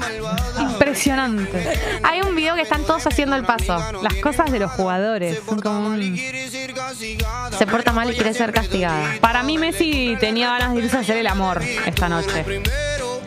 Impresionante. 0.59 1.79
Hay 2.03 2.21
un 2.21 2.35
video 2.35 2.55
que 2.55 2.61
están 2.61 2.83
todos 2.85 3.05
haciendo 3.05 3.35
el 3.35 3.45
paso. 3.45 3.77
Las 4.01 4.15
cosas 4.15 4.51
de 4.51 4.59
los 4.59 4.71
jugadores. 4.71 5.39
son 5.47 5.59
como 5.59 5.88
un- 5.89 6.17
Se 7.57 7.67
porta 7.67 7.91
mal 7.93 8.09
y 8.09 8.15
quiere 8.15 8.33
ser 8.33 8.51
castigada. 8.51 9.15
Para 9.21 9.43
mí 9.43 9.57
Messi 9.57 10.17
tenía 10.19 10.50
ganas 10.50 10.71
de 10.74 10.82
irse 10.82 10.98
a 10.98 11.00
hacer 11.01 11.18
el 11.18 11.28
amor 11.28 11.62
esta 11.86 12.10
noche. 12.10 12.46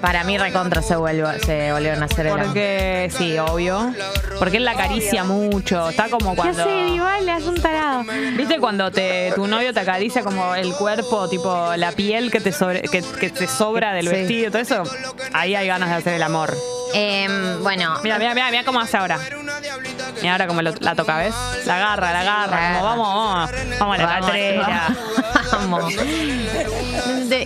Para 0.00 0.22
mí 0.24 0.36
recontra 0.36 0.82
se, 0.82 0.96
vuelve, 0.96 1.40
se 1.40 1.72
volvieron 1.72 2.02
a 2.02 2.06
hacer 2.06 2.26
el 2.26 2.32
amor. 2.32 2.44
Porque, 2.46 3.10
sí, 3.16 3.38
obvio. 3.38 3.94
Porque 4.38 4.58
él 4.58 4.64
la 4.66 4.72
acaricia 4.72 5.24
mucho. 5.24 5.88
Está 5.88 6.10
como 6.10 6.34
cuando. 6.36 6.62
Dybala? 6.66 7.38
Es 7.38 7.44
un 7.44 7.54
tarado. 7.60 8.04
¿Viste 8.36 8.58
cuando 8.58 8.90
te, 8.90 9.32
tu 9.34 9.46
novio 9.46 9.72
te 9.72 9.80
acaricia 9.80 10.22
como 10.22 10.54
el 10.54 10.74
cuerpo, 10.74 11.26
tipo 11.30 11.74
la 11.76 11.92
piel 11.92 12.30
que 12.30 12.40
te, 12.40 12.52
sobre, 12.52 12.82
que, 12.82 13.02
que 13.18 13.30
te 13.30 13.46
sobra 13.46 13.94
del 13.94 14.08
Sí. 14.08 14.12
vestido, 14.14 14.50
todo 14.50 14.60
eso? 14.60 14.82
Ahí 15.32 15.54
hay 15.54 15.66
ganas 15.68 15.88
de 15.88 15.94
hacer 15.94 16.12
el 16.14 16.22
amor. 16.22 16.54
Em, 16.92 17.62
bueno, 17.62 17.94
Mira, 18.02 18.18
mira, 18.18 18.34
mira, 18.34 18.50
mira 18.50 18.64
cómo 18.64 18.80
hace 18.80 18.98
ahora. 18.98 19.18
Mira 20.20 20.32
ahora 20.32 20.46
cómo 20.46 20.62
lo- 20.62 20.72
la 20.80 20.94
toca, 20.94 21.18
¿ves? 21.18 21.34
La 21.66 21.76
agarra, 21.76 22.12
la 22.12 22.20
agarra, 22.20 22.72
como 22.74 22.84
vamos, 22.84 23.08
vamos, 23.08 23.50
vamos 23.78 23.94
a 23.98 23.98
la 23.98 24.06
Vamos, 24.06 24.26
patrera. 24.26 24.88
vamos. 25.52 25.92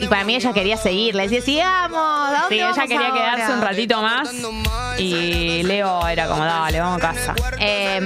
y 0.01 0.07
para 0.09 0.25
mí 0.25 0.35
ella 0.35 0.53
quería 0.53 0.77
seguir, 0.77 1.15
le 1.15 1.25
decía, 1.29 1.41
sigamos. 1.43 1.99
¿a 1.99 2.41
dónde 2.43 2.49
Sí, 2.49 2.55
ella 2.57 2.67
vamos 2.71 2.83
quería 2.89 3.09
ahora?". 3.09 3.35
quedarse 3.35 3.53
un 3.55 3.61
ratito 3.63 4.03
más 4.03 4.31
y 4.99 5.63
Leo 5.65 6.07
era 6.09 6.27
como, 6.29 6.45
dale, 6.45 6.81
vamos 6.81 6.99
a 6.99 7.01
casa. 7.13 7.35
Eh, 7.61 8.01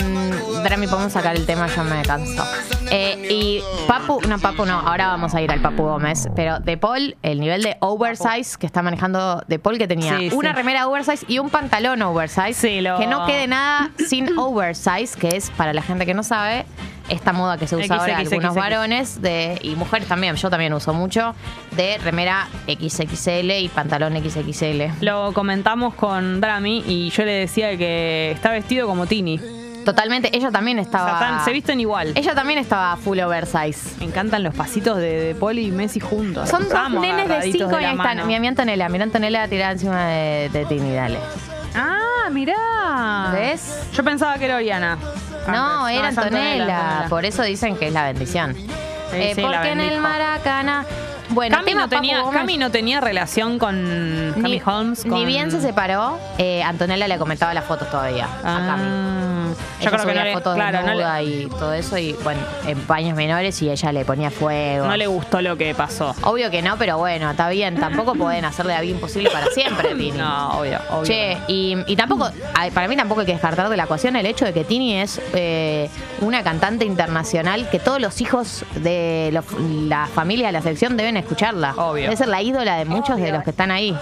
Drami, 0.62 0.86
podemos 0.86 1.12
sacar 1.12 1.34
el 1.36 1.44
tema, 1.46 1.66
yo 1.66 1.82
me 1.84 2.02
canso. 2.02 2.44
Eh, 2.90 3.26
y 3.30 3.62
Papu, 3.88 4.20
no, 4.28 4.38
Papu 4.38 4.66
no, 4.66 4.78
ahora 4.80 5.06
vamos 5.08 5.34
a 5.34 5.40
ir 5.40 5.50
al 5.50 5.60
Papu 5.60 5.82
Gómez. 5.84 6.28
Pero 6.36 6.58
De 6.60 6.76
Paul, 6.76 7.16
el 7.22 7.40
nivel 7.40 7.62
de 7.62 7.76
oversize 7.80 8.56
que 8.58 8.66
está 8.66 8.82
manejando 8.82 9.42
De 9.48 9.58
Paul, 9.58 9.78
que 9.78 9.88
tenía 9.88 10.18
Sí, 10.18 10.30
una 10.34 10.50
sí. 10.50 10.56
remera 10.56 10.86
oversize 10.86 11.24
y 11.26 11.38
un 11.38 11.48
pantalón 11.50 12.02
oversize. 12.02 12.52
Sí, 12.54 12.80
lo- 12.82 12.98
Que 12.98 13.06
no 13.06 13.24
quede 13.26 13.46
nada 13.46 13.90
sin 14.08 14.28
oversize, 14.38 14.51
que 15.18 15.36
es, 15.36 15.50
para 15.50 15.72
la 15.72 15.82
gente 15.82 16.06
que 16.06 16.14
no 16.14 16.22
sabe, 16.22 16.66
esta 17.08 17.32
moda 17.32 17.56
que 17.58 17.66
se 17.66 17.76
usa 17.76 17.96
ahora 17.96 18.18
XXXX. 18.18 18.32
algunos 18.32 18.54
varones 18.54 19.22
de, 19.22 19.58
y 19.62 19.74
mujeres 19.76 20.08
también, 20.08 20.36
yo 20.36 20.50
también 20.50 20.72
uso 20.72 20.92
mucho, 20.92 21.34
de 21.76 21.98
remera 21.98 22.48
XXL 22.66 23.50
y 23.50 23.70
pantalón 23.74 24.16
XXL. 24.16 25.04
Lo 25.04 25.32
comentamos 25.32 25.94
con 25.94 26.40
Drami 26.40 26.84
y 26.86 27.10
yo 27.10 27.24
le 27.24 27.32
decía 27.32 27.76
que 27.76 28.32
está 28.32 28.50
vestido 28.50 28.86
como 28.86 29.06
Tini. 29.06 29.40
Totalmente, 29.84 30.30
ella 30.36 30.50
también 30.50 30.78
O 30.78 30.84
sea, 30.84 31.00
estaba... 31.00 31.44
se 31.44 31.52
visten 31.52 31.80
igual. 31.80 32.12
Ella 32.14 32.34
también 32.34 32.58
estaba 32.58 32.96
full 32.96 33.18
oversize. 33.18 33.98
Me 33.98 34.04
encantan 34.06 34.42
los 34.44 34.54
pasitos 34.54 34.96
de, 34.98 35.20
de 35.20 35.34
Paul 35.34 35.58
y 35.58 35.72
Messi 35.72 35.98
juntos. 35.98 36.48
Son 36.48 36.68
dos 36.68 36.90
nenes 36.90 37.16
de 37.16 37.34
agarraditos 37.34 37.68
5 37.68 37.80
la 37.80 37.88
años. 37.88 38.06
Están, 38.06 38.26
mi 38.28 38.34
amiga 38.34 38.50
Antonella, 38.50 38.88
mira 38.88 39.04
Antonella 39.04 39.48
tirada 39.48 39.72
encima 39.72 40.06
de, 40.06 40.50
de 40.52 40.64
Tini, 40.66 40.94
dale. 40.94 41.18
Ah, 41.74 42.11
mirá. 42.30 43.30
¿Ves? 43.32 43.86
Yo 43.92 44.04
pensaba 44.04 44.38
que 44.38 44.44
era 44.46 44.56
Oriana. 44.56 44.98
No, 45.48 45.86
Antes. 45.86 45.98
era 45.98 46.08
Antonella. 46.08 46.62
Antonella. 46.62 47.06
Por 47.08 47.24
eso 47.24 47.42
dicen 47.42 47.76
que 47.76 47.88
es 47.88 47.92
la 47.92 48.04
bendición. 48.04 48.56
Eh, 49.12 49.32
sí, 49.34 49.40
la 49.42 49.48
porque 49.48 49.72
en 49.72 49.80
el. 49.80 50.00
Maracaná. 50.00 50.84
Bueno, 51.30 51.56
Cami, 51.56 51.66
tema 51.66 51.82
no 51.82 51.88
tenía. 51.88 52.22
Cami 52.30 52.58
no 52.58 52.70
tenía 52.70 53.00
relación 53.00 53.58
con 53.58 54.32
Cami 54.34 54.50
ni, 54.50 54.62
Holmes. 54.64 55.06
ni 55.06 55.24
bien 55.24 55.50
se 55.50 55.60
separó, 55.60 56.18
eh, 56.38 56.62
Antonella 56.62 57.08
le 57.08 57.16
comentaba 57.18 57.54
las 57.54 57.64
fotos 57.64 57.90
todavía 57.90 58.28
a 58.44 58.66
Cami. 58.66 59.31
Yo 59.80 59.90
creo 59.90 60.06
que 60.06 60.14
no 60.14 60.24
le, 60.24 60.32
fotos 60.34 60.54
claro, 60.54 60.82
no, 60.82 60.94
le, 60.94 61.24
y 61.24 61.46
todo 61.46 61.72
eso, 61.72 61.98
y 61.98 62.12
bueno, 62.24 62.40
en 62.66 62.78
paños 62.80 63.16
menores 63.16 63.60
y 63.62 63.70
ella 63.70 63.92
le 63.92 64.04
ponía 64.04 64.30
fuego. 64.30 64.86
no 64.86 64.96
le 64.96 65.06
gustó 65.06 65.40
lo 65.42 65.56
que 65.56 65.74
pasó. 65.74 66.14
Obvio 66.22 66.50
que 66.50 66.62
no, 66.62 66.76
pero 66.78 66.98
bueno, 66.98 67.30
está 67.30 67.48
bien. 67.48 67.76
Tampoco 67.76 68.14
pueden 68.14 68.44
hacerle 68.44 68.74
la 68.74 68.80
vida 68.80 68.92
imposible 68.94 69.30
para 69.30 69.46
siempre, 69.46 69.88
Tini. 69.94 70.12
No, 70.12 70.58
obvio, 70.60 70.78
obvio. 70.90 71.04
Che, 71.04 71.38
y, 71.48 71.76
y 71.86 71.96
tampoco, 71.96 72.30
para 72.74 72.88
mí 72.88 72.96
tampoco 72.96 73.20
hay 73.20 73.26
que 73.26 73.32
descartar 73.32 73.68
de 73.68 73.76
la 73.76 73.84
ecuación 73.84 74.16
el 74.16 74.26
hecho 74.26 74.44
de 74.44 74.52
que 74.52 74.64
Tini 74.64 74.94
es 75.00 75.20
eh, 75.34 75.88
una 76.20 76.42
cantante 76.42 76.84
internacional 76.84 77.68
que 77.70 77.78
todos 77.78 78.00
los 78.00 78.20
hijos 78.20 78.64
de 78.76 79.30
los- 79.32 79.44
la 79.88 80.06
familia 80.06 80.46
de 80.46 80.52
la 80.52 80.62
selección 80.62 80.96
deben 80.96 81.16
escucharla. 81.16 81.74
Obvio. 81.76 82.04
Debe 82.04 82.16
ser 82.16 82.28
la 82.28 82.42
ídola 82.42 82.76
de 82.76 82.84
muchos 82.84 83.16
de 83.18 83.32
los 83.32 83.42
que 83.42 83.50
están 83.50 83.70
ahí. 83.70 83.96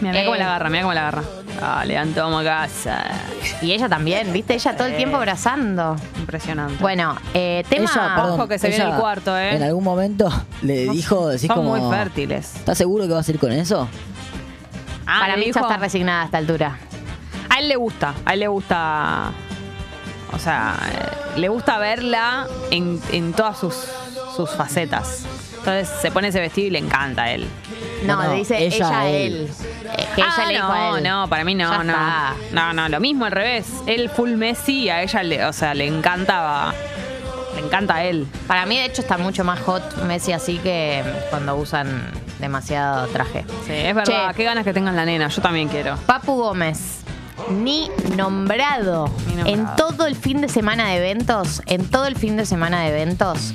Mira, 0.00 0.12
mira 0.12 0.20
Eh, 0.22 0.24
cómo 0.26 0.36
la 0.36 0.44
agarra, 0.46 0.68
mira 0.70 0.82
cómo 0.82 0.92
la 0.94 1.00
agarra. 1.08 1.22
Dale, 1.60 1.96
Anto, 1.96 2.20
vamos 2.22 2.42
a 2.42 2.44
casa. 2.44 3.04
Y 3.62 3.72
ella 3.72 3.88
también, 3.88 4.32
¿viste? 4.32 4.54
Ella 4.54 4.76
todo 4.76 4.86
el 4.88 4.96
tiempo 4.96 5.16
abrazando. 5.16 5.96
Impresionante. 6.18 6.76
Bueno, 6.82 7.16
eh, 7.34 7.64
tema... 7.68 7.90
Ella, 7.90 8.12
perdón, 8.14 8.32
Ojo 8.32 8.48
que 8.48 8.58
se 8.58 8.68
viene 8.68 8.84
ella 8.84 8.94
el 8.94 9.00
cuarto, 9.00 9.36
¿eh? 9.38 9.56
En 9.56 9.62
algún 9.62 9.82
momento 9.84 10.28
le 10.62 10.88
dijo, 10.90 11.28
decís 11.28 11.46
Son 11.46 11.56
como... 11.56 11.76
muy 11.76 11.96
fértiles. 11.96 12.56
¿Estás 12.56 12.76
seguro 12.78 13.06
que 13.06 13.14
vas 13.14 13.26
a 13.26 13.30
ir 13.32 13.38
con 13.38 13.52
eso? 13.52 13.88
Ah, 15.06 15.18
para 15.20 15.36
mí 15.36 15.42
ya 15.42 15.46
dijo- 15.46 15.60
está 15.60 15.76
resignada 15.78 16.22
a 16.22 16.24
esta 16.26 16.38
altura. 16.38 16.78
A 17.48 17.58
él 17.60 17.68
le 17.68 17.76
gusta, 17.76 18.14
a 18.24 18.34
él 18.34 18.40
le 18.40 18.48
gusta. 18.48 19.30
O 20.32 20.38
sea, 20.38 20.76
eh, 20.92 21.38
le 21.40 21.48
gusta 21.48 21.78
verla 21.78 22.46
en, 22.70 23.00
en 23.12 23.32
todas 23.32 23.58
sus, 23.58 23.74
sus 24.36 24.50
facetas. 24.50 25.24
Entonces 25.58 25.88
se 26.02 26.10
pone 26.10 26.28
ese 26.28 26.40
vestido 26.40 26.66
y 26.66 26.70
le 26.70 26.78
encanta 26.80 27.22
a 27.24 27.30
él. 27.32 27.46
No, 28.04 28.16
No, 28.16 28.24
no, 28.24 28.32
dice 28.34 28.58
ella, 28.62 28.76
ella 28.76 28.98
a 29.00 29.08
él. 29.08 29.32
él. 29.32 29.50
Que 29.96 30.20
ella 30.22 30.30
Ah, 30.36 30.44
le 30.46 30.54
dijo 30.54 30.66
no, 30.68 30.72
a 30.94 30.98
él. 30.98 31.04
no, 31.04 31.28
para 31.28 31.44
mí 31.44 31.54
no, 31.54 31.70
Ya 31.70 31.82
no. 31.84 31.92
está. 31.92 32.34
No, 32.52 32.72
no, 32.72 32.88
lo 32.88 33.00
mismo 33.00 33.24
al 33.24 33.32
revés. 33.32 33.66
Él 33.86 34.08
full 34.10 34.32
Messi 34.36 34.84
y 34.84 34.90
a 34.90 35.02
ella 35.02 35.22
le, 35.22 35.44
o 35.44 35.52
sea, 35.52 35.74
le 35.74 35.86
encanta, 35.86 36.72
le 37.54 37.60
encanta 37.66 37.96
a 37.96 38.04
él. 38.04 38.26
Para 38.46 38.66
mí, 38.66 38.76
de 38.78 38.84
hecho, 38.86 39.02
está 39.02 39.16
mucho 39.18 39.44
más 39.44 39.60
hot 39.60 40.02
Messi 40.02 40.32
así 40.32 40.58
que 40.58 41.02
cuando 41.30 41.56
usan 41.56 42.10
demasiado 42.38 43.06
traje. 43.08 43.44
Sí, 43.66 43.72
es 43.72 43.94
verdad. 43.94 44.28
Che. 44.30 44.34
Qué 44.36 44.44
ganas 44.44 44.64
que 44.64 44.72
tengan 44.74 44.94
la 44.96 45.04
nena. 45.04 45.28
Yo 45.28 45.40
también 45.42 45.68
quiero. 45.68 45.96
Papu 46.06 46.34
Gómez, 46.36 47.00
ni 47.50 47.90
nombrado, 48.16 49.08
Ni 49.28 49.36
nombrado. 49.36 49.48
en 49.70 49.76
todo 49.76 50.06
el 50.06 50.16
fin 50.16 50.40
de 50.42 50.48
semana 50.48 50.88
de 50.88 50.96
eventos, 50.98 51.62
en 51.66 51.88
todo 51.90 52.06
el 52.06 52.16
fin 52.16 52.36
de 52.36 52.44
semana 52.44 52.82
de 52.82 52.88
eventos, 52.88 53.54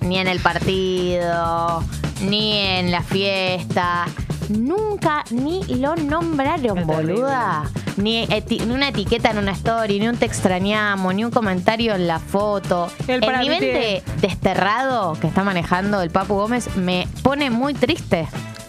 ni 0.00 0.18
en 0.18 0.28
el 0.28 0.40
partido, 0.40 1.84
ni 2.22 2.56
en 2.58 2.90
la 2.90 3.02
fiesta, 3.02 4.06
nunca 4.52 5.24
ni 5.30 5.62
lo 5.78 5.96
nombraron, 5.96 6.86
boluda. 6.86 7.64
Ni, 7.96 8.26
eti- 8.28 8.64
ni 8.64 8.74
una 8.74 8.88
etiqueta 8.88 9.30
en 9.30 9.38
una 9.38 9.52
story, 9.52 10.00
ni 10.00 10.08
un 10.08 10.16
te 10.16 10.24
extrañamos, 10.24 11.14
ni 11.14 11.24
un 11.24 11.30
comentario 11.30 11.94
en 11.94 12.06
la 12.06 12.18
foto. 12.18 12.90
El 13.06 13.22
El, 13.22 13.40
nivel 13.40 13.60
de 13.60 14.02
desterrado 14.20 15.12
que 15.20 15.26
está 15.26 15.44
manejando 15.44 16.00
el 16.00 16.10
Papu 16.10 16.34
Gómez 16.34 16.74
me 16.76 17.06
pone 17.22 17.50
muy 17.50 17.74
triste. 17.74 18.28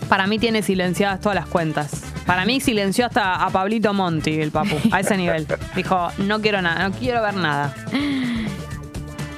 Para 0.10 0.28
mí 0.28 0.40
tiene 0.40 0.62
silenciadas 0.62 1.22
todas 1.22 1.36
las 1.36 1.48
cuentas. 1.48 2.02
Para 2.26 2.46
mí 2.46 2.60
silenció 2.62 3.06
hasta 3.06 3.36
a 3.44 3.50
Pablito 3.50 3.94
Monti, 3.94 4.40
el 4.40 4.52
papu, 4.52 4.76
a 4.92 5.00
ese 5.02 5.18
nivel. 5.18 5.48
Dijo, 5.76 6.10
no 6.20 6.40
quiero 6.42 6.62
nada, 6.62 6.88
no 6.90 6.96
quiero 6.96 7.22
ver 7.22 7.34
nada. 7.34 7.74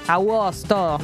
A 0.08 0.18
vos, 0.18 0.64
todo. 0.68 1.00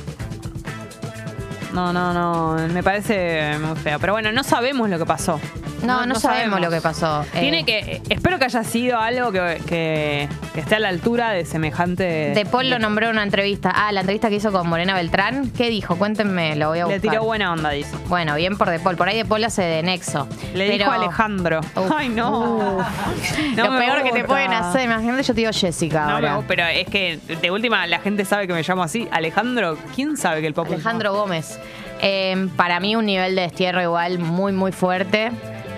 No, 1.74 1.94
no, 1.94 2.14
no, 2.14 2.68
me 2.68 2.84
parece 2.84 3.58
muy 3.60 3.76
feo. 3.78 4.00
Pero 4.00 4.14
bueno, 4.14 4.32
no 4.32 4.44
sabemos 4.44 4.90
lo 4.90 4.98
que 4.98 5.06
pasó. 5.06 5.40
No, 5.84 6.06
no, 6.06 6.16
sabemos, 6.16 6.60
lo 6.62 6.70
que 6.70 6.80
pasó. 6.82 7.24
Eh, 7.34 7.40
Tiene 7.42 7.66
que, 7.66 8.02
espero 8.10 8.38
que 8.40 8.46
haya 8.46 8.64
sido 8.64 9.00
algo 9.00 9.32
que, 9.32 9.62
que- 9.68 10.30
que 10.54 10.60
esté 10.60 10.76
a 10.76 10.80
la 10.80 10.90
altura 10.90 11.32
de 11.32 11.46
semejante. 11.46 12.04
De 12.04 12.46
Paul 12.46 12.70
lo 12.70 12.78
nombró 12.80 13.08
en 13.08 13.14
una 13.14 13.24
entrevista. 13.24 13.72
Ah, 13.74 13.92
la 13.92 14.02
entrevista 14.02 14.30
que 14.30 14.36
hizo 14.36 14.52
con 14.52 14.68
Morena 14.68 14.94
Beltrán. 14.94 15.50
¿Qué 15.52 15.70
dijo? 15.70 15.96
Cuéntenme, 15.96 16.56
lo 16.56 16.70
voy 16.70 16.80
a 16.80 16.88
Le 16.88 16.94
buscar. 16.96 17.12
tiró 17.12 17.24
buena 17.24 17.52
onda, 17.54 17.70
dice. 17.72 17.96
Bueno, 18.08 18.36
bien 18.36 18.58
por 18.58 18.70
De 18.70 18.80
Paul. 18.80 18.96
Por 18.98 19.08
ahí 19.10 19.18
De 19.18 19.26
Paul 19.26 19.44
hace 19.44 19.62
de 19.64 19.82
nexo. 19.84 20.28
Le 20.54 20.68
Pero- 20.70 20.78
dijo 20.86 20.92
Alejandro. 20.92 21.62
Uf. 21.76 21.92
Ay, 21.96 22.10
no. 22.10 22.78
Uf. 22.78 22.86
No 23.56 23.66
lo 23.66 23.72
me 23.72 23.80
peor 23.80 23.98
que 24.04 24.12
te 24.12 24.20
gusta. 24.20 24.28
pueden 24.28 24.54
hacer. 24.54 24.82
Imagínate, 24.86 25.24
yo 25.24 25.34
te 25.34 25.42
digo 25.42 25.52
Jessica 25.54 26.06
No, 26.06 26.12
ahora. 26.16 26.38
me- 26.38 26.44
pero 26.44 26.66
es 26.66 26.88
que 26.88 27.20
de 27.42 27.52
última 27.52 27.86
la 27.88 28.00
gente 28.00 28.24
sabe 28.26 28.48
que 28.48 28.54
me 28.54 28.64
llamo 28.64 28.84
así. 28.84 29.08
Alejandro, 29.12 29.78
¿quién 29.96 30.18
sabe 30.18 30.42
que 30.42 30.48
el 30.48 30.54
papu 30.54 30.74
Alejandro 30.74 31.14
Gómez. 31.14 31.60
Eh, 32.02 32.48
para 32.56 32.80
mí 32.80 32.96
un 32.96 33.06
nivel 33.06 33.36
de 33.36 33.44
destierro 33.44 33.82
igual 33.82 34.20
muy, 34.20 34.52
muy 34.52 34.72
fuerte. 34.72 35.32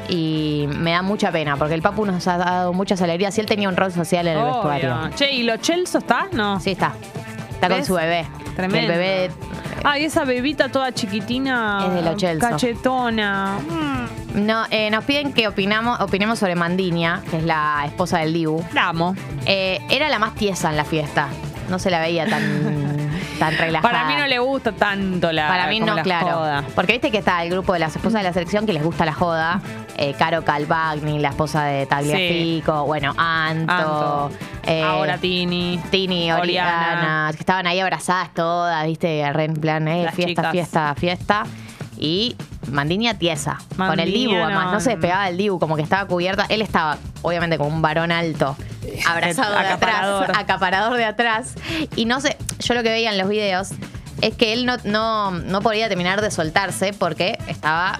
Y 0.10 0.65
me 0.67 0.91
da 0.91 1.01
mucha 1.01 1.31
pena, 1.31 1.55
porque 1.57 1.74
el 1.74 1.81
Papu 1.81 2.05
nos 2.05 2.27
ha 2.27 2.38
dado 2.38 2.74
muchas 2.74 3.01
alegrías. 3.01 3.38
Y 3.38 3.41
él 3.41 3.48
tenía 3.48 3.69
un 3.69 3.75
rol 3.77 3.91
social 3.91 4.27
en 4.27 4.33
el 4.38 4.43
Obvio. 4.43 4.53
vestuario. 4.53 5.10
Che, 5.15 5.31
¿y 5.31 5.43
lo 5.43 5.57
Chelso 5.57 6.00
está? 6.00 6.27
No. 6.31 6.60
Sí, 6.60 6.72
está. 6.72 6.93
Está 7.51 7.69
con 7.69 7.86
su 7.86 7.93
bebé. 7.95 8.25
Tremendo. 8.55 8.91
El 8.93 9.00
bebé 9.00 9.31
Ay, 9.86 10.05
esa 10.05 10.24
bebita 10.24 10.69
toda 10.69 10.91
chiquitina. 10.93 11.86
Es 11.88 11.93
de 11.93 12.01
lo. 12.36 12.39
Cachetona. 12.39 13.57
Mm, 13.67 14.45
No, 14.45 14.63
eh, 14.72 14.89
nos 14.89 15.03
piden 15.03 15.33
que 15.33 15.48
opinamos, 15.48 16.00
opinemos 16.00 16.39
sobre 16.39 16.55
Mandinia, 16.55 17.22
que 17.29 17.38
es 17.38 17.43
la 17.43 17.83
esposa 17.86 18.19
del 18.19 18.33
Dibu. 18.33 18.63
la 18.74 18.89
amo. 18.89 19.15
Eh, 19.45 19.79
era 19.89 20.10
la 20.10 20.19
más 20.19 20.36
tiesa 20.36 20.69
en 20.69 20.77
la 20.77 20.86
fiesta. 20.86 21.27
No 21.69 21.79
se 21.79 21.89
la 21.89 22.00
veía 22.00 22.25
tan, 22.25 22.41
tan 23.40 23.58
relajada. 23.58 23.92
Para 23.92 24.06
mí 24.08 24.16
no 24.16 24.28
le 24.28 24.40
gusta 24.40 24.72
tanto 24.72 25.32
la 25.32 25.48
Para 25.48 25.68
mí 25.68 25.80
no, 25.80 25.96
la 25.96 26.04
claro. 26.04 26.28
joda. 26.28 26.63
Porque 26.75 26.94
viste 26.94 27.12
que 27.12 27.18
está 27.18 27.44
el 27.44 27.50
grupo 27.50 27.74
de 27.74 27.80
las 27.80 27.96
esposas 27.96 28.22
de 28.22 28.28
la 28.28 28.34
selección 28.34 28.66
que 28.66 28.74
les 28.74 28.84
gusta 28.84 29.06
la 29.06 29.13
joda. 29.13 29.62
Eh, 29.98 30.16
Caro 30.18 30.44
Calvagni, 30.44 31.20
la 31.20 31.30
esposa 31.30 31.63
de 31.66 31.86
Tagliafico. 31.86 32.86
Bueno, 32.86 33.13
Anto. 33.18 33.72
Anto. 33.74 34.32
eh, 34.66 34.82
Ahora 34.82 35.18
Tini. 35.18 35.80
Tini, 35.92 36.32
Oriana. 36.32 36.42
Oriana, 36.42 37.30
que 37.34 37.40
estaban 37.40 37.68
ahí 37.68 37.80
abrazadas 37.80 38.34
todas, 38.34 38.86
viste, 38.86 39.32
re 39.34 39.44
en 39.46 39.54
plan, 39.54 39.88
eh, 39.88 40.10
fiesta, 40.13 40.25
chicas. 40.28 40.52
fiesta, 40.52 40.96
fiesta. 40.96 41.44
Y 41.98 42.36
Mandinia 42.72 43.13
tiesa, 43.18 43.60
con 43.78 44.00
el 44.00 44.12
Dibu 44.12 44.34
además, 44.36 44.66
no- 44.66 44.72
no 44.74 44.80
se 44.80 44.92
despegaba 44.92 45.25
del 45.28 45.38
Dibu, 45.38 45.60
como 45.60 45.75
que 45.75 45.84
estaba 45.84 46.06
cubierta. 46.06 46.46
Él 46.50 46.62
estaba, 46.62 46.98
obviamente, 47.22 47.58
como 47.58 47.70
un 47.70 47.82
varón 47.82 48.12
alto, 48.12 48.58
abrazado 49.08 49.54
de 49.60 49.68
atrás, 49.68 50.30
acaparador 50.36 50.98
de 50.98 51.06
atrás. 51.06 51.54
Y 51.96 52.06
no 52.06 52.20
sé, 52.20 52.36
yo 52.63 52.74
lo 52.74 52.84
que 52.84 52.89
veía 52.89 53.12
en 53.12 53.17
los 53.17 53.29
videos 53.29 53.70
es 54.22 54.36
que 54.36 54.53
él 54.53 54.65
no, 54.65 54.77
no, 54.86 55.32
no 55.32 55.62
podía 55.62 55.89
terminar 55.89 56.22
de 56.22 56.32
soltarse 56.32 56.93
porque 56.93 57.38
estaba. 57.48 58.00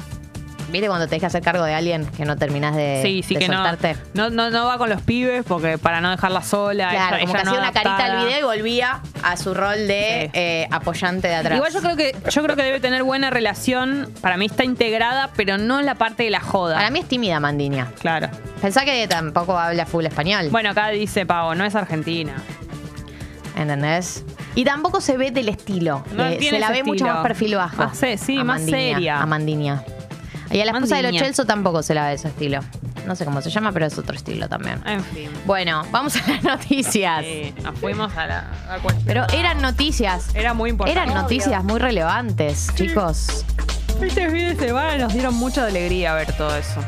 ¿Viste 0.72 0.88
cuando 0.88 1.05
te 1.08 1.13
dejas 1.15 1.27
hacer 1.27 1.43
cargo 1.43 1.63
de 1.65 1.75
alguien 1.75 2.08
que 2.17 2.25
no 2.25 2.36
terminás 2.36 2.75
de, 2.75 3.01
Sí, 3.03 3.22
sí 3.22 3.36
de 3.36 3.41
que 3.41 3.48
no, 3.48 3.58
soltarte? 3.58 3.96
no. 4.15 4.32
No 4.32 4.50
no 4.50 4.65
va 4.65 4.79
con 4.79 4.89
los 4.89 5.03
pibes 5.03 5.43
porque 5.48 5.77
para 5.77 6.01
no 6.01 6.10
dejarla 6.10 6.41
sola. 6.41 6.89
Claro, 6.89 7.17
ella- 7.17 7.25
como 7.27 7.34
ella 7.34 7.39
que 7.39 7.46
no 7.46 7.51
hacía 7.51 7.62
una 7.62 7.72
carita 7.74 8.05
al 8.05 8.25
video 8.25 8.39
y 8.39 8.43
volvía 8.58 9.01
a 9.22 9.38
su 9.38 9.53
rol 9.53 9.86
de 9.88 10.29
Sí. 10.34 10.39
eh, 10.39 10.67
apoyante 10.72 11.27
de 11.27 11.36
atrás. 11.36 11.58
Igual 11.58 11.74
yo 11.74 11.79
creo 11.82 11.96
que 11.96 12.15
yo 12.27 12.41
creo 12.43 12.55
que 12.55 12.63
debe 12.63 12.79
tener 12.79 13.03
buena 13.03 13.29
relación. 13.29 14.12
Para 14.22 14.36
mí 14.38 14.48
está 14.48 14.63
integrada, 14.63 15.29
pero 15.36 15.60
no 15.60 15.79
en 15.79 15.86
la 15.86 15.93
parte 15.93 16.24
de 16.24 16.32
la 16.32 16.39
joda. 16.39 16.75
Para 16.77 16.89
mí 16.89 17.00
es 17.00 17.08
tímida 17.08 17.39
Mandinia. 17.39 17.91
Claro. 18.00 18.29
Pensá 18.60 18.84
que 18.84 19.08
tampoco 19.08 19.55
habla 19.60 19.86
full 19.86 20.05
español. 20.05 20.48
Bueno, 20.50 20.72
acá 20.72 20.88
dice 20.88 21.27
Pavo, 21.27 21.53
no 21.53 21.65
es 21.65 21.75
Argentina. 21.75 22.34
¿Entendés? 23.55 24.25
Y 24.55 24.63
tampoco 24.65 25.01
se 25.01 25.17
ve 25.17 25.31
del 25.31 25.50
estilo. 25.50 26.03
No 26.13 26.25
Eh, 26.25 26.38
se 26.39 26.60
la 26.60 26.69
ve 26.72 26.83
mucho 26.83 27.05
más 27.05 27.17
perfil 27.24 27.55
bajo. 27.55 27.77
Más 27.77 27.98
se- 27.98 28.17
sí, 28.17 28.43
más 28.43 28.62
seria. 28.62 29.22
Amandiña. 29.22 29.83
Y 30.51 30.62
a 30.62 30.65
la 30.65 30.72
esposa 30.74 30.98
de 30.98 31.03
los. 31.03 31.12
Chelsea 31.13 31.45
tampoco 31.45 31.81
se 31.81 31.95
la 31.95 32.07
ve 32.07 32.13
ese 32.13 32.27
estilo. 32.27 32.60
No 33.07 33.15
sé 33.15 33.25
cómo 33.25 33.41
se 33.41 33.50
llama, 33.50 33.72
pero 33.72 33.86
es 33.88 33.98
otro 33.98 34.15
estilo 34.15 34.48
también. 34.48 34.79
En 34.86 35.03
fin. 35.03 35.29
Bueno, 35.45 35.83
vamos 35.91 36.15
a 36.15 36.31
las 36.31 36.43
noticias. 36.43 37.25
Sí, 37.25 37.53
nos 37.63 37.77
fuimos 37.79 38.15
a 38.15 38.27
la 38.27 38.39
a 38.69 38.77
cuestión. 38.77 39.03
Pero 39.05 39.25
eran 39.33 39.62
noticias. 39.62 40.33
Era 40.36 40.53
muy 40.53 40.69
importante. 40.69 41.01
Eran 41.01 41.13
noticias 41.15 41.63
muy 41.63 41.79
relevantes, 41.79 42.69
chicos. 42.75 43.43
Este 44.01 44.29
fin 44.29 44.50
de 44.50 44.55
semana 44.55 44.98
nos 44.98 45.13
dieron 45.13 45.33
mucha 45.36 45.65
alegría 45.65 46.13
ver 46.13 46.31
todo 46.33 46.55
eso. 46.55 46.79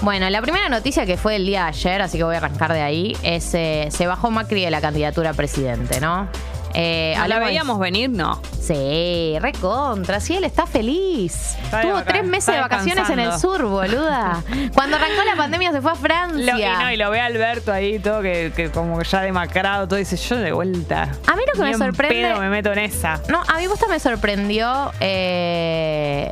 Bueno, 0.00 0.30
la 0.30 0.40
primera 0.40 0.68
noticia 0.68 1.04
que 1.06 1.16
fue 1.16 1.36
el 1.36 1.44
día 1.44 1.62
de 1.64 1.68
ayer, 1.70 2.00
así 2.02 2.18
que 2.18 2.24
voy 2.24 2.36
a 2.36 2.38
arrancar 2.38 2.72
de 2.72 2.80
ahí, 2.82 3.16
es 3.24 3.52
eh, 3.54 3.88
se 3.90 4.06
bajó 4.06 4.30
Macri 4.30 4.62
de 4.64 4.70
la 4.70 4.80
candidatura 4.80 5.30
a 5.30 5.34
presidente, 5.34 6.00
¿no? 6.00 6.28
Eh, 6.74 7.14
¿No 7.18 7.26
la 7.26 7.38
veíamos 7.38 7.78
venir? 7.78 8.10
No. 8.10 8.40
Sí, 8.60 9.36
recontra. 9.40 10.20
Sí, 10.20 10.36
él 10.36 10.44
está 10.44 10.66
feliz. 10.66 11.56
Está 11.64 11.80
Tuvo 11.82 12.02
tres 12.04 12.24
meses 12.24 12.54
de 12.54 12.60
vacaciones 12.60 13.08
en 13.10 13.18
el 13.18 13.38
sur, 13.38 13.64
boluda. 13.64 14.42
Cuando 14.74 14.96
arrancó 14.96 15.24
la 15.24 15.36
pandemia 15.36 15.72
se 15.72 15.80
fue 15.80 15.92
a 15.92 15.94
Francia. 15.94 16.52
Lo, 16.52 16.58
y, 16.58 16.84
no, 16.84 16.92
y 16.92 16.96
lo 16.96 17.10
ve 17.10 17.20
a 17.20 17.24
Alberto 17.26 17.72
ahí, 17.72 17.98
todo 17.98 18.20
que, 18.20 18.52
que 18.54 18.70
como 18.70 18.98
que 18.98 19.04
ya 19.04 19.22
demacrado, 19.22 19.88
todo 19.88 19.98
dice, 19.98 20.16
yo 20.16 20.36
de 20.36 20.52
vuelta. 20.52 21.04
A 21.26 21.34
mí 21.36 21.42
lo 21.46 21.52
que 21.54 21.58
Ni 21.58 21.64
me 21.64 21.70
en 21.70 21.78
sorprende- 21.78 22.28
pedo 22.28 22.40
me 22.40 22.50
meto 22.50 22.72
en 22.72 22.78
esa. 22.80 23.20
No, 23.28 23.42
a 23.48 23.56
mí 23.58 23.66
posta 23.68 23.86
me 23.88 23.98
sorprendió 23.98 24.92
eh, 25.00 26.30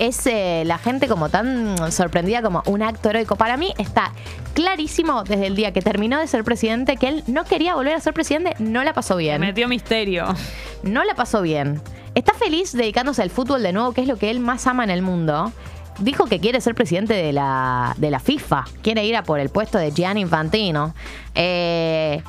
es 0.00 0.26
eh, 0.26 0.62
la 0.66 0.78
gente 0.78 1.06
como 1.08 1.28
tan 1.28 1.92
sorprendida 1.92 2.40
como 2.42 2.62
un 2.66 2.82
acto 2.82 3.10
heroico. 3.10 3.36
Para 3.36 3.58
mí 3.58 3.74
está 3.78 4.12
clarísimo 4.54 5.22
desde 5.24 5.46
el 5.46 5.54
día 5.54 5.72
que 5.72 5.82
terminó 5.82 6.18
de 6.18 6.26
ser 6.26 6.42
presidente 6.42 6.96
que 6.96 7.08
él 7.08 7.24
no 7.26 7.44
quería 7.44 7.74
volver 7.74 7.94
a 7.94 8.00
ser 8.00 8.14
presidente, 8.14 8.56
no 8.58 8.82
la 8.82 8.94
pasó 8.94 9.16
bien. 9.16 9.40
metió 9.40 9.68
misterio. 9.68 10.24
No 10.82 11.04
la 11.04 11.14
pasó 11.14 11.42
bien. 11.42 11.82
Está 12.14 12.32
feliz 12.32 12.72
dedicándose 12.72 13.20
al 13.22 13.30
fútbol 13.30 13.62
de 13.62 13.72
nuevo, 13.72 13.92
que 13.92 14.00
es 14.00 14.08
lo 14.08 14.16
que 14.16 14.30
él 14.30 14.40
más 14.40 14.66
ama 14.66 14.84
en 14.84 14.90
el 14.90 15.02
mundo. 15.02 15.52
Dijo 15.98 16.24
que 16.24 16.40
quiere 16.40 16.62
ser 16.62 16.74
presidente 16.74 17.12
de 17.12 17.34
la, 17.34 17.94
de 17.98 18.10
la 18.10 18.20
FIFA. 18.20 18.64
Quiere 18.82 19.04
ir 19.04 19.16
a 19.16 19.22
por 19.22 19.38
el 19.38 19.50
puesto 19.50 19.76
de 19.76 19.92
Gianni 19.92 20.22
Infantino. 20.22 20.94
Eh, 21.34 22.22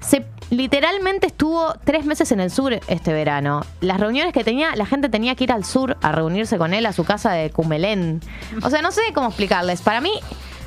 se 0.00 0.24
literalmente 0.50 1.26
estuvo 1.26 1.74
tres 1.84 2.04
meses 2.04 2.32
en 2.32 2.40
el 2.40 2.50
sur 2.50 2.78
este 2.86 3.12
verano. 3.12 3.62
Las 3.80 4.00
reuniones 4.00 4.32
que 4.32 4.44
tenía, 4.44 4.74
la 4.76 4.86
gente 4.86 5.08
tenía 5.08 5.34
que 5.34 5.44
ir 5.44 5.52
al 5.52 5.64
sur 5.64 5.96
a 6.02 6.12
reunirse 6.12 6.58
con 6.58 6.74
él 6.74 6.86
a 6.86 6.92
su 6.92 7.04
casa 7.04 7.32
de 7.32 7.50
Cumelén. 7.50 8.20
O 8.62 8.70
sea, 8.70 8.82
no 8.82 8.92
sé 8.92 9.00
cómo 9.14 9.28
explicarles. 9.28 9.82
Para 9.82 10.00
mí, 10.00 10.12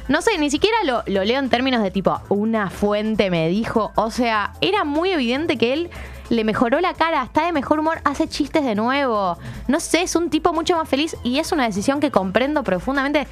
no 0.08 0.22
sé, 0.22 0.38
ni 0.38 0.50
siquiera 0.50 0.78
lo, 0.86 1.04
lo 1.06 1.24
leo 1.24 1.40
en 1.40 1.50
términos 1.50 1.82
de 1.84 1.92
tipo, 1.92 2.20
una 2.30 2.70
fuente 2.70 3.30
me 3.30 3.48
dijo. 3.48 3.92
O 3.96 4.12
sea, 4.12 4.54
era 4.62 4.84
muy 4.84 5.12
evidente 5.12 5.58
que 5.58 5.74
él 5.74 5.90
le 6.30 6.44
mejoró 6.44 6.80
la 6.80 6.94
cara, 6.94 7.24
está 7.24 7.46
de 7.46 7.52
mejor 7.52 7.80
humor, 7.80 8.02
hace 8.04 8.28
chistes 8.28 8.64
de 8.64 8.76
nuevo. 8.76 9.38
No 9.68 9.80
sé, 9.80 10.04
es 10.04 10.16
un 10.16 10.30
tipo 10.30 10.54
mucho 10.54 10.76
más 10.78 10.88
feliz 10.88 11.16
y 11.24 11.40
es 11.40 11.52
una 11.52 11.66
decisión 11.66 12.00
que 12.00 12.12
comprendo 12.12 12.64
profundamente. 12.64 13.28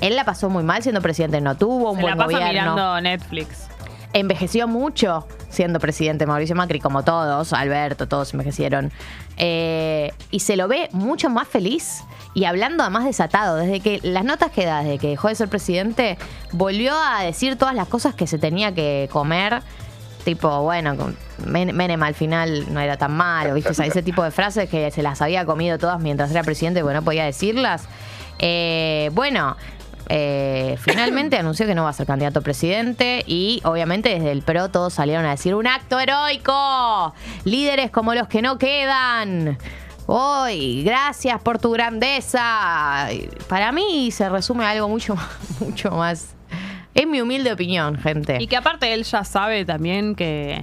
Él 0.00 0.14
la 0.14 0.24
pasó 0.24 0.48
muy 0.50 0.62
mal 0.62 0.82
siendo 0.82 1.00
presidente, 1.02 1.40
no 1.40 1.56
tuvo 1.56 1.90
un 1.90 1.96
Se 1.96 2.02
buen 2.02 2.16
la 2.18 2.24
pasa 2.24 2.38
gobierno 2.38 2.72
mirando 2.74 3.00
Netflix. 3.00 3.68
Envejeció 4.14 4.66
mucho 4.66 5.26
siendo 5.50 5.78
presidente 5.78 6.24
Mauricio 6.24 6.56
Macri, 6.56 6.80
como 6.80 7.02
todos, 7.04 7.52
Alberto, 7.52 8.08
todos 8.08 8.32
envejecieron. 8.32 8.90
Eh, 9.36 10.12
y 10.30 10.40
se 10.40 10.56
lo 10.56 10.68
ve 10.68 10.88
mucho 10.92 11.28
más 11.28 11.46
feliz 11.48 12.02
y 12.32 12.44
hablando 12.44 12.82
además 12.82 13.04
desatado. 13.04 13.56
Desde 13.56 13.80
que 13.80 14.00
las 14.02 14.24
notas 14.24 14.50
que 14.50 14.64
da, 14.64 14.82
desde 14.82 14.98
que 14.98 15.08
dejó 15.08 15.28
de 15.28 15.34
ser 15.34 15.48
presidente, 15.48 16.16
volvió 16.52 16.94
a 16.96 17.22
decir 17.22 17.56
todas 17.56 17.74
las 17.74 17.88
cosas 17.88 18.14
que 18.14 18.26
se 18.26 18.38
tenía 18.38 18.74
que 18.74 19.08
comer. 19.12 19.62
Tipo, 20.24 20.62
bueno, 20.62 20.96
Menem 21.46 22.02
al 22.02 22.14
final 22.14 22.72
no 22.72 22.80
era 22.80 22.96
tan 22.96 23.12
malo, 23.12 23.52
¿viste? 23.52 23.70
O 23.70 23.74
sea, 23.74 23.84
ese 23.84 24.02
tipo 24.02 24.22
de 24.22 24.30
frases 24.30 24.70
que 24.70 24.90
se 24.90 25.02
las 25.02 25.20
había 25.20 25.44
comido 25.44 25.76
todas 25.76 26.00
mientras 26.00 26.30
era 26.30 26.42
presidente, 26.42 26.80
porque 26.80 26.94
no 26.94 27.02
podía 27.02 27.24
decirlas. 27.24 27.86
Eh, 28.38 29.10
bueno, 29.12 29.56
eh, 30.08 30.76
finalmente 30.80 31.38
anunció 31.38 31.66
que 31.66 31.74
no 31.74 31.84
va 31.84 31.90
a 31.90 31.92
ser 31.92 32.06
candidato 32.06 32.40
a 32.40 32.42
presidente 32.42 33.24
y 33.26 33.60
obviamente 33.64 34.10
desde 34.10 34.32
el 34.32 34.42
PRO 34.42 34.68
todos 34.68 34.92
salieron 34.92 35.24
a 35.24 35.30
decir 35.30 35.54
un 35.54 35.66
acto 35.66 35.98
heroico, 35.98 37.14
líderes 37.44 37.90
como 37.90 38.14
los 38.14 38.28
que 38.28 38.42
no 38.42 38.58
quedan. 38.58 39.58
Hoy, 40.06 40.82
gracias 40.84 41.40
por 41.40 41.58
tu 41.58 41.70
grandeza. 41.70 43.08
Para 43.48 43.72
mí 43.72 44.10
se 44.10 44.28
resume 44.28 44.64
a 44.64 44.70
algo 44.70 44.88
mucho, 44.88 45.16
mucho 45.60 45.90
más. 45.92 46.34
Es 46.94 47.06
mi 47.06 47.20
humilde 47.20 47.52
opinión, 47.52 47.98
gente. 47.98 48.36
Y 48.40 48.46
que 48.46 48.56
aparte 48.56 48.92
él 48.92 49.04
ya 49.04 49.24
sabe 49.24 49.64
también 49.64 50.14
que. 50.14 50.62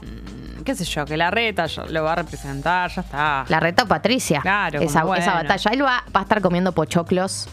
mm, 0.00 0.62
qué 0.62 0.74
sé 0.74 0.84
yo, 0.84 1.04
que 1.04 1.16
la 1.16 1.30
reta 1.30 1.66
lo 1.90 2.02
va 2.04 2.12
a 2.12 2.16
representar, 2.16 2.90
ya 2.90 3.02
está. 3.02 3.44
La 3.48 3.60
retó 3.60 3.86
Patricia. 3.86 4.40
Claro, 4.40 4.80
esa, 4.80 5.00
esa 5.16 5.34
batalla. 5.34 5.70
Él 5.70 5.84
va, 5.84 6.04
va 6.14 6.20
a 6.20 6.22
estar 6.22 6.40
comiendo 6.40 6.72
pochoclos. 6.72 7.48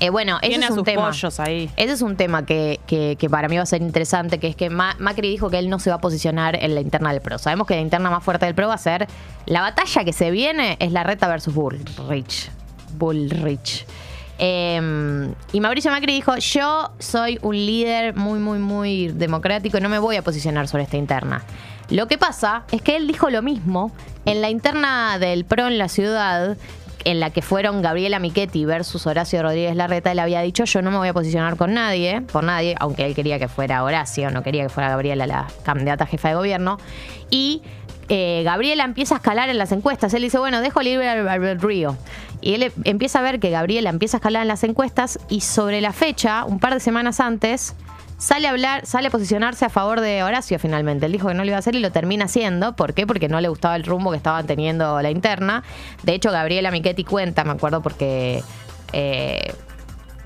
Eh, 0.00 0.08
bueno, 0.10 0.38
ese 0.40 0.48
Tiene 0.48 0.64
es 0.64 0.70
a 0.70 0.72
un 0.72 0.78
sus 0.78 0.84
tema. 0.84 1.06
pollos 1.08 1.38
ahí. 1.40 1.70
Ese 1.76 1.92
es 1.92 2.00
un 2.02 2.16
tema 2.16 2.46
que, 2.46 2.80
que- 2.86 3.16
que 3.18 3.28
para 3.30 3.48
mí 3.48 3.56
va 3.56 3.62
a 3.62 3.66
ser 3.66 3.82
interesante, 3.82 4.38
que 4.40 4.48
es 4.48 4.56
que 4.56 4.70
Ma- 4.70 4.96
Macri 4.98 5.28
dijo 5.28 5.50
que 5.50 5.58
él 5.58 5.68
no 5.68 5.78
se 5.78 5.90
va 5.90 5.96
a 5.96 6.00
posicionar 6.00 6.56
en 6.56 6.74
la 6.74 6.80
interna 6.80 7.12
del 7.12 7.20
PRO. 7.20 7.38
Sabemos 7.38 7.66
que 7.66 7.74
la 7.74 7.82
interna 7.82 8.08
más 8.10 8.24
fuerte 8.24 8.46
del 8.46 8.54
PRO 8.54 8.68
va 8.68 8.74
a 8.74 8.78
ser 8.78 9.06
la 9.46 9.60
batalla 9.60 10.02
que 10.04 10.12
se 10.14 10.30
viene 10.30 10.76
es 10.80 10.90
la 10.92 11.02
reta 11.04 11.28
versus 11.28 11.54
Bullrich. 11.54 12.50
Bullrich. 12.98 13.86
Eh, 14.38 15.30
y 15.52 15.60
Mauricio 15.60 15.90
Macri 15.90 16.14
dijo, 16.14 16.34
yo 16.36 16.90
soy 16.98 17.38
un 17.42 17.54
líder 17.54 18.16
muy, 18.16 18.38
muy, 18.38 18.58
muy 18.58 19.08
democrático 19.08 19.76
y 19.76 19.80
no 19.82 19.90
me 19.90 19.98
voy 19.98 20.16
a 20.16 20.22
posicionar 20.22 20.66
sobre 20.66 20.84
esta 20.84 20.96
interna. 20.96 21.42
Lo 21.90 22.06
que 22.06 22.16
pasa 22.18 22.62
es 22.70 22.80
que 22.82 22.96
él 22.96 23.06
dijo 23.06 23.28
lo 23.30 23.42
mismo 23.42 23.92
en 24.24 24.40
la 24.40 24.48
interna 24.48 25.18
del 25.18 25.44
PRO 25.44 25.66
en 25.66 25.76
la 25.76 25.88
ciudad, 25.88 26.56
en 27.04 27.20
la 27.20 27.30
que 27.30 27.42
fueron 27.42 27.82
Gabriela 27.82 28.18
Michetti 28.18 28.64
versus 28.64 29.06
Horacio 29.06 29.42
Rodríguez 29.42 29.76
Larreta. 29.76 30.12
Él 30.12 30.18
había 30.18 30.40
dicho, 30.40 30.64
yo 30.64 30.82
no 30.82 30.90
me 30.90 30.98
voy 30.98 31.08
a 31.08 31.14
posicionar 31.14 31.56
con 31.56 31.74
nadie, 31.74 32.20
por 32.20 32.44
nadie, 32.44 32.74
aunque 32.78 33.06
él 33.06 33.14
quería 33.14 33.38
que 33.38 33.48
fuera 33.48 33.82
Horacio, 33.84 34.30
no 34.30 34.42
quería 34.42 34.64
que 34.64 34.68
fuera 34.68 34.90
Gabriela 34.90 35.26
la 35.26 35.46
candidata 35.64 36.06
jefa 36.06 36.28
de 36.28 36.34
gobierno. 36.34 36.78
Y 37.30 37.62
eh, 38.08 38.42
Gabriela 38.44 38.84
empieza 38.84 39.14
a 39.14 39.18
escalar 39.18 39.48
en 39.48 39.58
las 39.58 39.72
encuestas. 39.72 40.12
Él 40.14 40.22
dice, 40.22 40.38
bueno, 40.38 40.60
dejo 40.60 40.82
libre 40.82 41.08
al, 41.08 41.26
al 41.28 41.60
río. 41.60 41.96
Y 42.40 42.54
él 42.54 42.72
empieza 42.84 43.20
a 43.20 43.22
ver 43.22 43.38
que 43.38 43.50
Gabriela 43.50 43.90
empieza 43.90 44.16
a 44.16 44.18
escalar 44.18 44.42
en 44.42 44.48
las 44.48 44.64
encuestas 44.64 45.18
y 45.28 45.42
sobre 45.42 45.80
la 45.80 45.92
fecha, 45.92 46.44
un 46.44 46.58
par 46.58 46.74
de 46.74 46.80
semanas 46.80 47.20
antes, 47.20 47.76
sale 48.20 48.46
a 48.46 48.50
hablar, 48.50 48.86
sale 48.86 49.08
a 49.08 49.10
posicionarse 49.10 49.64
a 49.64 49.70
favor 49.70 50.00
de 50.00 50.22
Horacio 50.22 50.58
finalmente. 50.58 51.06
Él 51.06 51.12
dijo 51.12 51.28
que 51.28 51.34
no 51.34 51.42
lo 51.42 51.48
iba 51.48 51.56
a 51.56 51.60
hacer 51.60 51.74
y 51.74 51.80
lo 51.80 51.90
termina 51.90 52.26
haciendo. 52.26 52.76
¿Por 52.76 52.92
qué? 52.92 53.06
Porque 53.06 53.28
no 53.28 53.40
le 53.40 53.48
gustaba 53.48 53.74
el 53.76 53.84
rumbo 53.84 54.10
que 54.10 54.18
estaban 54.18 54.46
teniendo 54.46 55.00
la 55.00 55.10
interna. 55.10 55.64
De 56.02 56.14
hecho, 56.14 56.30
Gabriela 56.30 56.70
Michetti 56.70 57.02
cuenta, 57.02 57.44
me 57.44 57.52
acuerdo 57.52 57.80
porque 57.80 58.44
eh, 58.92 59.54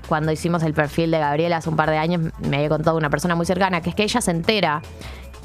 cuando 0.07 0.31
hicimos 0.33 0.61
el 0.63 0.73
perfil 0.73 1.09
de 1.09 1.19
Gabriela 1.19 1.57
hace 1.57 1.69
un 1.69 1.77
par 1.77 1.89
de 1.89 1.97
años, 1.97 2.33
me 2.39 2.57
había 2.57 2.69
contado 2.69 2.97
una 2.97 3.09
persona 3.09 3.33
muy 3.33 3.45
cercana, 3.45 3.81
que 3.81 3.89
es 3.89 3.95
que 3.95 4.03
ella 4.03 4.19
se 4.19 4.31
entera 4.31 4.81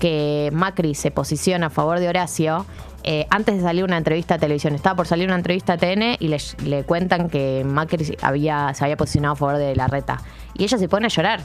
que 0.00 0.50
Macri 0.52 0.94
se 0.94 1.10
posiciona 1.12 1.66
a 1.66 1.70
favor 1.70 2.00
de 2.00 2.08
Horacio. 2.08 2.66
eh, 3.02 3.26
antes 3.30 3.56
de 3.56 3.62
salir 3.62 3.84
una 3.84 3.96
entrevista 3.96 4.34
a 4.34 4.38
televisión, 4.38 4.74
estaba 4.74 4.96
por 4.96 5.06
salir 5.06 5.26
una 5.26 5.36
entrevista 5.36 5.74
a 5.74 5.78
TN 5.78 6.16
y 6.18 6.28
le, 6.28 6.38
le 6.64 6.84
cuentan 6.84 7.30
que 7.30 7.62
Macri 7.64 8.18
había, 8.20 8.74
se 8.74 8.84
había 8.84 8.96
posicionado 8.96 9.34
a 9.34 9.36
favor 9.36 9.56
de 9.56 9.74
la 9.76 9.86
reta. 9.86 10.20
Y 10.54 10.64
ella 10.64 10.76
se 10.76 10.88
pone 10.88 11.06
a 11.06 11.08
llorar. 11.08 11.40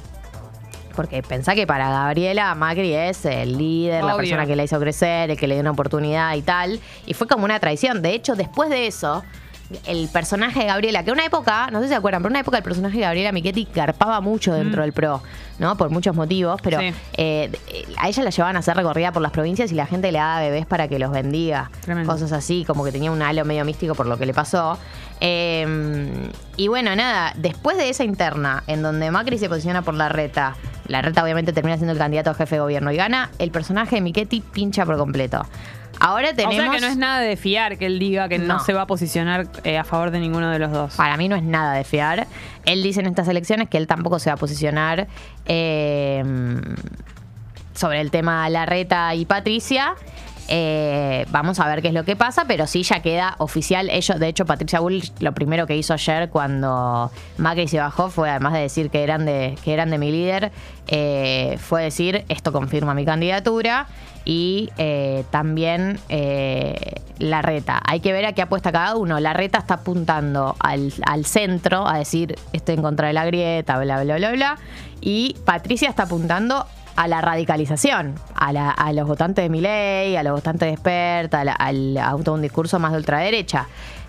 Porque 0.95 1.21
pensá 1.23 1.53
que 1.55 1.67
para 1.67 1.89
Gabriela 1.89 2.53
Macri 2.55 2.93
es 2.93 3.25
el 3.25 3.57
líder, 3.57 4.03
la 4.03 4.15
persona 4.15 4.45
que 4.45 4.55
la 4.55 4.63
hizo 4.63 4.79
crecer, 4.79 5.31
el 5.31 5.37
que 5.37 5.47
le 5.47 5.55
dio 5.55 5.61
una 5.61 5.71
oportunidad 5.71 6.33
y 6.35 6.41
tal. 6.41 6.79
Y 7.05 7.13
fue 7.13 7.27
como 7.27 7.45
una 7.45 7.59
traición. 7.59 8.01
De 8.01 8.13
hecho, 8.13 8.35
después 8.35 8.69
de 8.69 8.87
eso, 8.87 9.23
el 9.87 10.07
personaje 10.09 10.59
de 10.59 10.65
Gabriela, 10.67 11.03
que 11.03 11.11
una 11.11 11.25
época, 11.25 11.69
no 11.71 11.79
sé 11.79 11.85
si 11.85 11.89
se 11.89 11.95
acuerdan, 11.95 12.21
pero 12.21 12.31
una 12.31 12.39
época 12.41 12.57
el 12.57 12.63
personaje 12.63 12.97
de 12.97 13.03
Gabriela 13.03 13.31
Michetti 13.31 13.67
garpaba 13.73 14.21
mucho 14.21 14.53
dentro 14.53 14.83
del 14.83 14.93
PRO, 14.93 15.23
¿no? 15.57 15.75
Por 15.75 15.89
muchos 15.89 16.15
motivos, 16.15 16.61
pero 16.61 16.79
Sí. 16.79 16.93
eh, 17.17 17.51
a 17.97 18.07
ella 18.07 18.23
la 18.23 18.29
llevaban 18.29 18.55
a 18.57 18.59
hacer 18.59 18.77
recorrida 18.77 19.11
por 19.11 19.23
las 19.23 19.31
provincias 19.31 19.71
y 19.71 19.75
la 19.75 19.87
gente 19.87 20.11
le 20.11 20.19
daba 20.19 20.39
bebés 20.41 20.67
para 20.67 20.87
que 20.87 20.99
los 20.99 21.09
bendiga. 21.11 21.71
Tremendo. 21.81 22.13
Cosas 22.13 22.31
así, 22.31 22.63
como 22.63 22.83
que 22.85 22.91
tenía 22.91 23.09
un 23.11 23.23
halo 23.23 23.43
medio 23.43 23.65
místico 23.65 23.95
por 23.95 24.05
lo 24.05 24.19
que 24.19 24.27
le 24.27 24.35
pasó. 24.35 24.77
Eh, 25.19 26.29
y 26.57 26.67
bueno, 26.67 26.95
nada, 26.95 27.33
después 27.35 27.75
de 27.77 27.89
esa 27.89 28.03
interna, 28.03 28.63
en 28.67 28.83
donde 28.83 29.09
Macri 29.09 29.39
se 29.39 29.49
posiciona 29.49 29.81
por 29.81 29.95
la 29.95 30.09
reta, 30.09 30.55
la 30.87 31.01
reta 31.01 31.23
obviamente 31.23 31.53
termina 31.53 31.77
siendo 31.77 31.93
el 31.93 31.97
candidato 31.97 32.29
a 32.29 32.33
jefe 32.33 32.55
de 32.55 32.61
gobierno 32.61 32.91
y 32.91 32.95
gana, 32.95 33.29
el 33.39 33.51
personaje 33.51 33.95
de 33.95 34.01
Michetti 34.01 34.41
pincha 34.41 34.85
por 34.85 34.97
completo. 34.97 35.45
Ahora 35.99 36.33
tenemos. 36.33 36.55
O 36.55 36.61
sea 36.61 36.71
que 36.71 36.81
no 36.81 36.87
es 36.87 36.97
nada 36.97 37.21
de 37.21 37.37
fiar 37.37 37.77
que 37.77 37.85
él 37.85 37.99
diga 37.99 38.27
que 38.27 38.37
no, 38.37 38.55
No. 38.55 38.59
se 38.59 38.73
va 38.73 38.81
a 38.81 38.87
posicionar 38.87 39.47
eh, 39.63 39.77
a 39.77 39.85
favor 39.85 40.11
de 40.11 40.19
ninguno 40.19 40.49
de 40.51 40.59
los 40.59 40.71
dos. 40.71 40.95
Para 40.95 41.15
mí 41.15 41.29
no 41.29 41.37
es 41.37 41.43
nada 41.43 41.73
de 41.73 41.85
fiar. 41.85 42.27
Él 42.65 42.83
dice 42.83 42.99
en 42.99 43.05
estas 43.05 43.27
elecciones 43.29 43.69
que 43.69 43.77
él 43.77 43.87
tampoco 43.87 44.19
se 44.19 44.29
va 44.29 44.33
a 44.33 44.37
posicionar 44.37 45.07
eh, 45.45 46.23
sobre 47.73 48.01
el 48.01 48.11
tema 48.11 48.49
Larreta 48.49 49.15
y 49.15 49.25
Patricia. 49.25 49.95
Eh, 50.47 51.25
vamos 51.31 51.59
a 51.59 51.67
ver 51.67 51.81
qué 51.81 51.87
es 51.87 51.93
lo 51.93 52.05
que 52.05 52.15
pasa, 52.15 52.45
pero 52.47 52.67
sí 52.67 52.83
ya 52.83 53.01
queda 53.01 53.35
oficial. 53.39 53.89
Ellos, 53.89 54.19
de 54.19 54.27
hecho, 54.27 54.45
Patricia 54.45 54.79
Bull 54.79 55.01
lo 55.19 55.33
primero 55.33 55.65
que 55.65 55.75
hizo 55.75 55.93
ayer 55.93 56.29
cuando 56.29 57.11
Macri 57.37 57.67
se 57.67 57.79
bajó 57.79 58.09
fue, 58.09 58.29
además 58.29 58.53
de 58.53 58.59
decir 58.59 58.89
que 58.89 59.03
eran 59.03 59.25
de, 59.25 59.57
que 59.63 59.73
eran 59.73 59.89
de 59.89 59.97
mi 59.97 60.11
líder, 60.11 60.51
eh, 60.87 61.57
fue 61.59 61.83
decir 61.83 62.25
esto 62.29 62.51
confirma 62.51 62.93
mi 62.93 63.05
candidatura 63.05 63.87
y 64.23 64.69
eh, 64.77 65.23
también 65.31 65.99
la 67.19 67.41
reta. 67.41 67.81
Hay 67.85 67.99
que 67.99 68.11
ver 68.11 68.25
a 68.25 68.33
qué 68.33 68.41
apuesta 68.41 68.71
cada 68.71 68.95
uno. 68.95 69.19
La 69.19 69.33
reta 69.33 69.59
está 69.59 69.75
apuntando 69.75 70.55
al, 70.59 70.93
al 71.05 71.25
centro, 71.25 71.87
a 71.87 71.97
decir 71.97 72.35
estoy 72.53 72.75
en 72.75 72.81
contra 72.81 73.07
de 73.07 73.13
la 73.13 73.25
grieta, 73.25 73.79
bla, 73.79 74.03
bla, 74.03 74.17
bla, 74.17 74.31
bla. 74.31 74.57
Y 75.01 75.35
Patricia 75.45 75.89
está 75.89 76.03
apuntando 76.03 76.65
a 76.95 77.07
la 77.07 77.21
radicalización, 77.21 78.15
a, 78.35 78.53
la- 78.53 78.71
a 78.71 78.93
los 78.93 79.07
votantes 79.07 79.43
de 79.43 79.49
Milei, 79.49 80.15
a 80.15 80.23
los 80.23 80.33
votantes 80.33 80.67
de 80.67 80.73
Experta, 80.73 81.41
al, 81.41 81.49
al 81.57 81.97
auto 81.97 82.33
un 82.33 82.41
discurso 82.41 82.79
más 82.79 82.91
de 82.91 82.97
ultraderecha. 82.99 83.67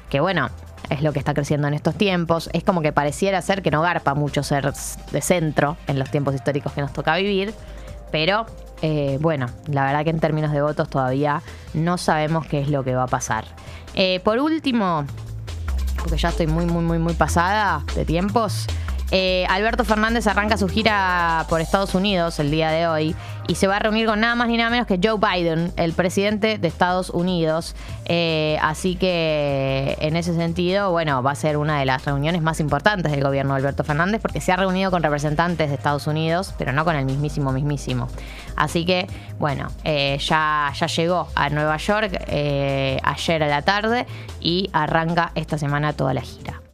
Que 0.09 0.21
bueno, 0.21 0.49
es 0.89 1.03
lo 1.03 1.13
que 1.13 1.19
está 1.19 1.35
creciendo 1.35 1.67
en 1.67 1.75
estos 1.75 1.97
tiempos. 1.97 2.49
Es 2.53 2.63
como 2.63 2.81
que 2.83 2.93
pareciera 2.93 3.43
ser 3.43 3.63
que 3.63 3.71
no 3.73 3.83
garpa 3.83 4.15
mucho 4.15 4.43
ser 4.45 4.73
de 5.11 5.21
centro 5.21 5.77
en 5.89 5.99
los 5.99 6.11
tiempos 6.11 6.35
históricos 6.35 6.73
que 6.73 6.81
nos 6.81 6.93
toca 6.93 7.17
vivir. 7.17 7.53
Pero 8.13 8.47
eh, 8.83 9.19
bueno, 9.21 9.47
la 9.67 9.85
verdad 9.85 10.05
que 10.05 10.11
en 10.11 10.21
términos 10.21 10.53
de 10.53 10.63
votos 10.63 10.89
todavía 10.89 11.43
no 11.75 11.99
sabemos 11.99 12.47
qué 12.47 12.61
es 12.61 12.69
lo 12.69 12.85
que 12.85 12.95
va 12.95 13.03
a 13.05 13.09
pasar. 13.09 13.45
Eh, 13.95 14.21
por 14.21 14.39
último, 14.39 15.05
porque 15.99 16.19
ya 16.19 16.29
estoy 16.29 16.47
muy, 16.47 16.67
muy, 16.67 16.85
muy, 16.85 16.99
muy 16.99 17.15
pasada 17.15 17.83
de 17.97 18.05
tiempos. 18.05 18.67
Eh, 19.13 19.47
Alberto 19.49 19.85
Fernández 19.85 20.27
arranca 20.27 20.57
su 20.57 20.69
gira 20.69 21.47
por 21.49 21.61
Estados 21.61 21.95
Unidos 21.95 22.41
el 22.41 22.51
día 22.51 22.71
de 22.71 22.89
hoy 22.89 23.15
y 23.47 23.55
se 23.55 23.69
va 23.69 23.77
a 23.77 23.79
reunir 23.79 24.07
con 24.07 24.19
nada 24.19 24.35
más 24.35 24.49
ni 24.49 24.57
nada 24.57 24.71
menos 24.71 24.89
que 24.89 24.99
Joe 25.03 25.19
Biden, 25.19 25.73
el 25.77 25.93
presidente 25.93 26.59
de 26.59 26.67
Estados 26.67 27.11
Unidos. 27.11 27.77
Eh, 28.07 28.59
así 28.61 28.97
que 28.97 29.97
en 30.01 30.17
ese 30.17 30.35
sentido, 30.35 30.91
bueno, 30.91 31.23
va 31.23 31.31
a 31.31 31.35
ser 31.37 31.57
una 31.57 31.79
de 31.79 31.87
las 31.87 32.05
reuniones 32.05 32.43
más 32.43 32.59
importantes 32.59 33.13
del 33.13 33.23
gobierno 33.23 33.55
de 33.55 33.61
Alberto 33.61 33.85
Fernández 33.85 34.21
porque 34.21 34.41
se 34.41 34.51
ha 34.51 34.57
reunido 34.57 34.91
con 34.91 35.05
representantes 35.05 35.69
de 35.69 35.77
Estados 35.77 36.09
Unidos, 36.09 36.53
pero 36.59 36.73
no 36.73 36.85
con 36.85 36.97
el 36.97 37.05
mismísimo, 37.05 37.53
mismísimo. 37.53 38.09
Así 38.57 38.85
que, 38.85 39.07
bueno, 39.39 39.69
eh, 39.85 40.19
ya, 40.19 40.73
ya 40.75 40.87
llegó 40.89 41.29
a 41.37 41.49
Nueva 41.51 41.77
York 41.77 42.19
ayer 42.29 43.43
a 43.43 43.47
la 43.47 43.63
tarde 43.63 44.07
y 44.41 44.69
arranca 44.73 45.31
esta 45.37 45.59
semana 45.59 45.93
toda 45.93 46.13
la 46.13 46.23
gira. 46.23 46.66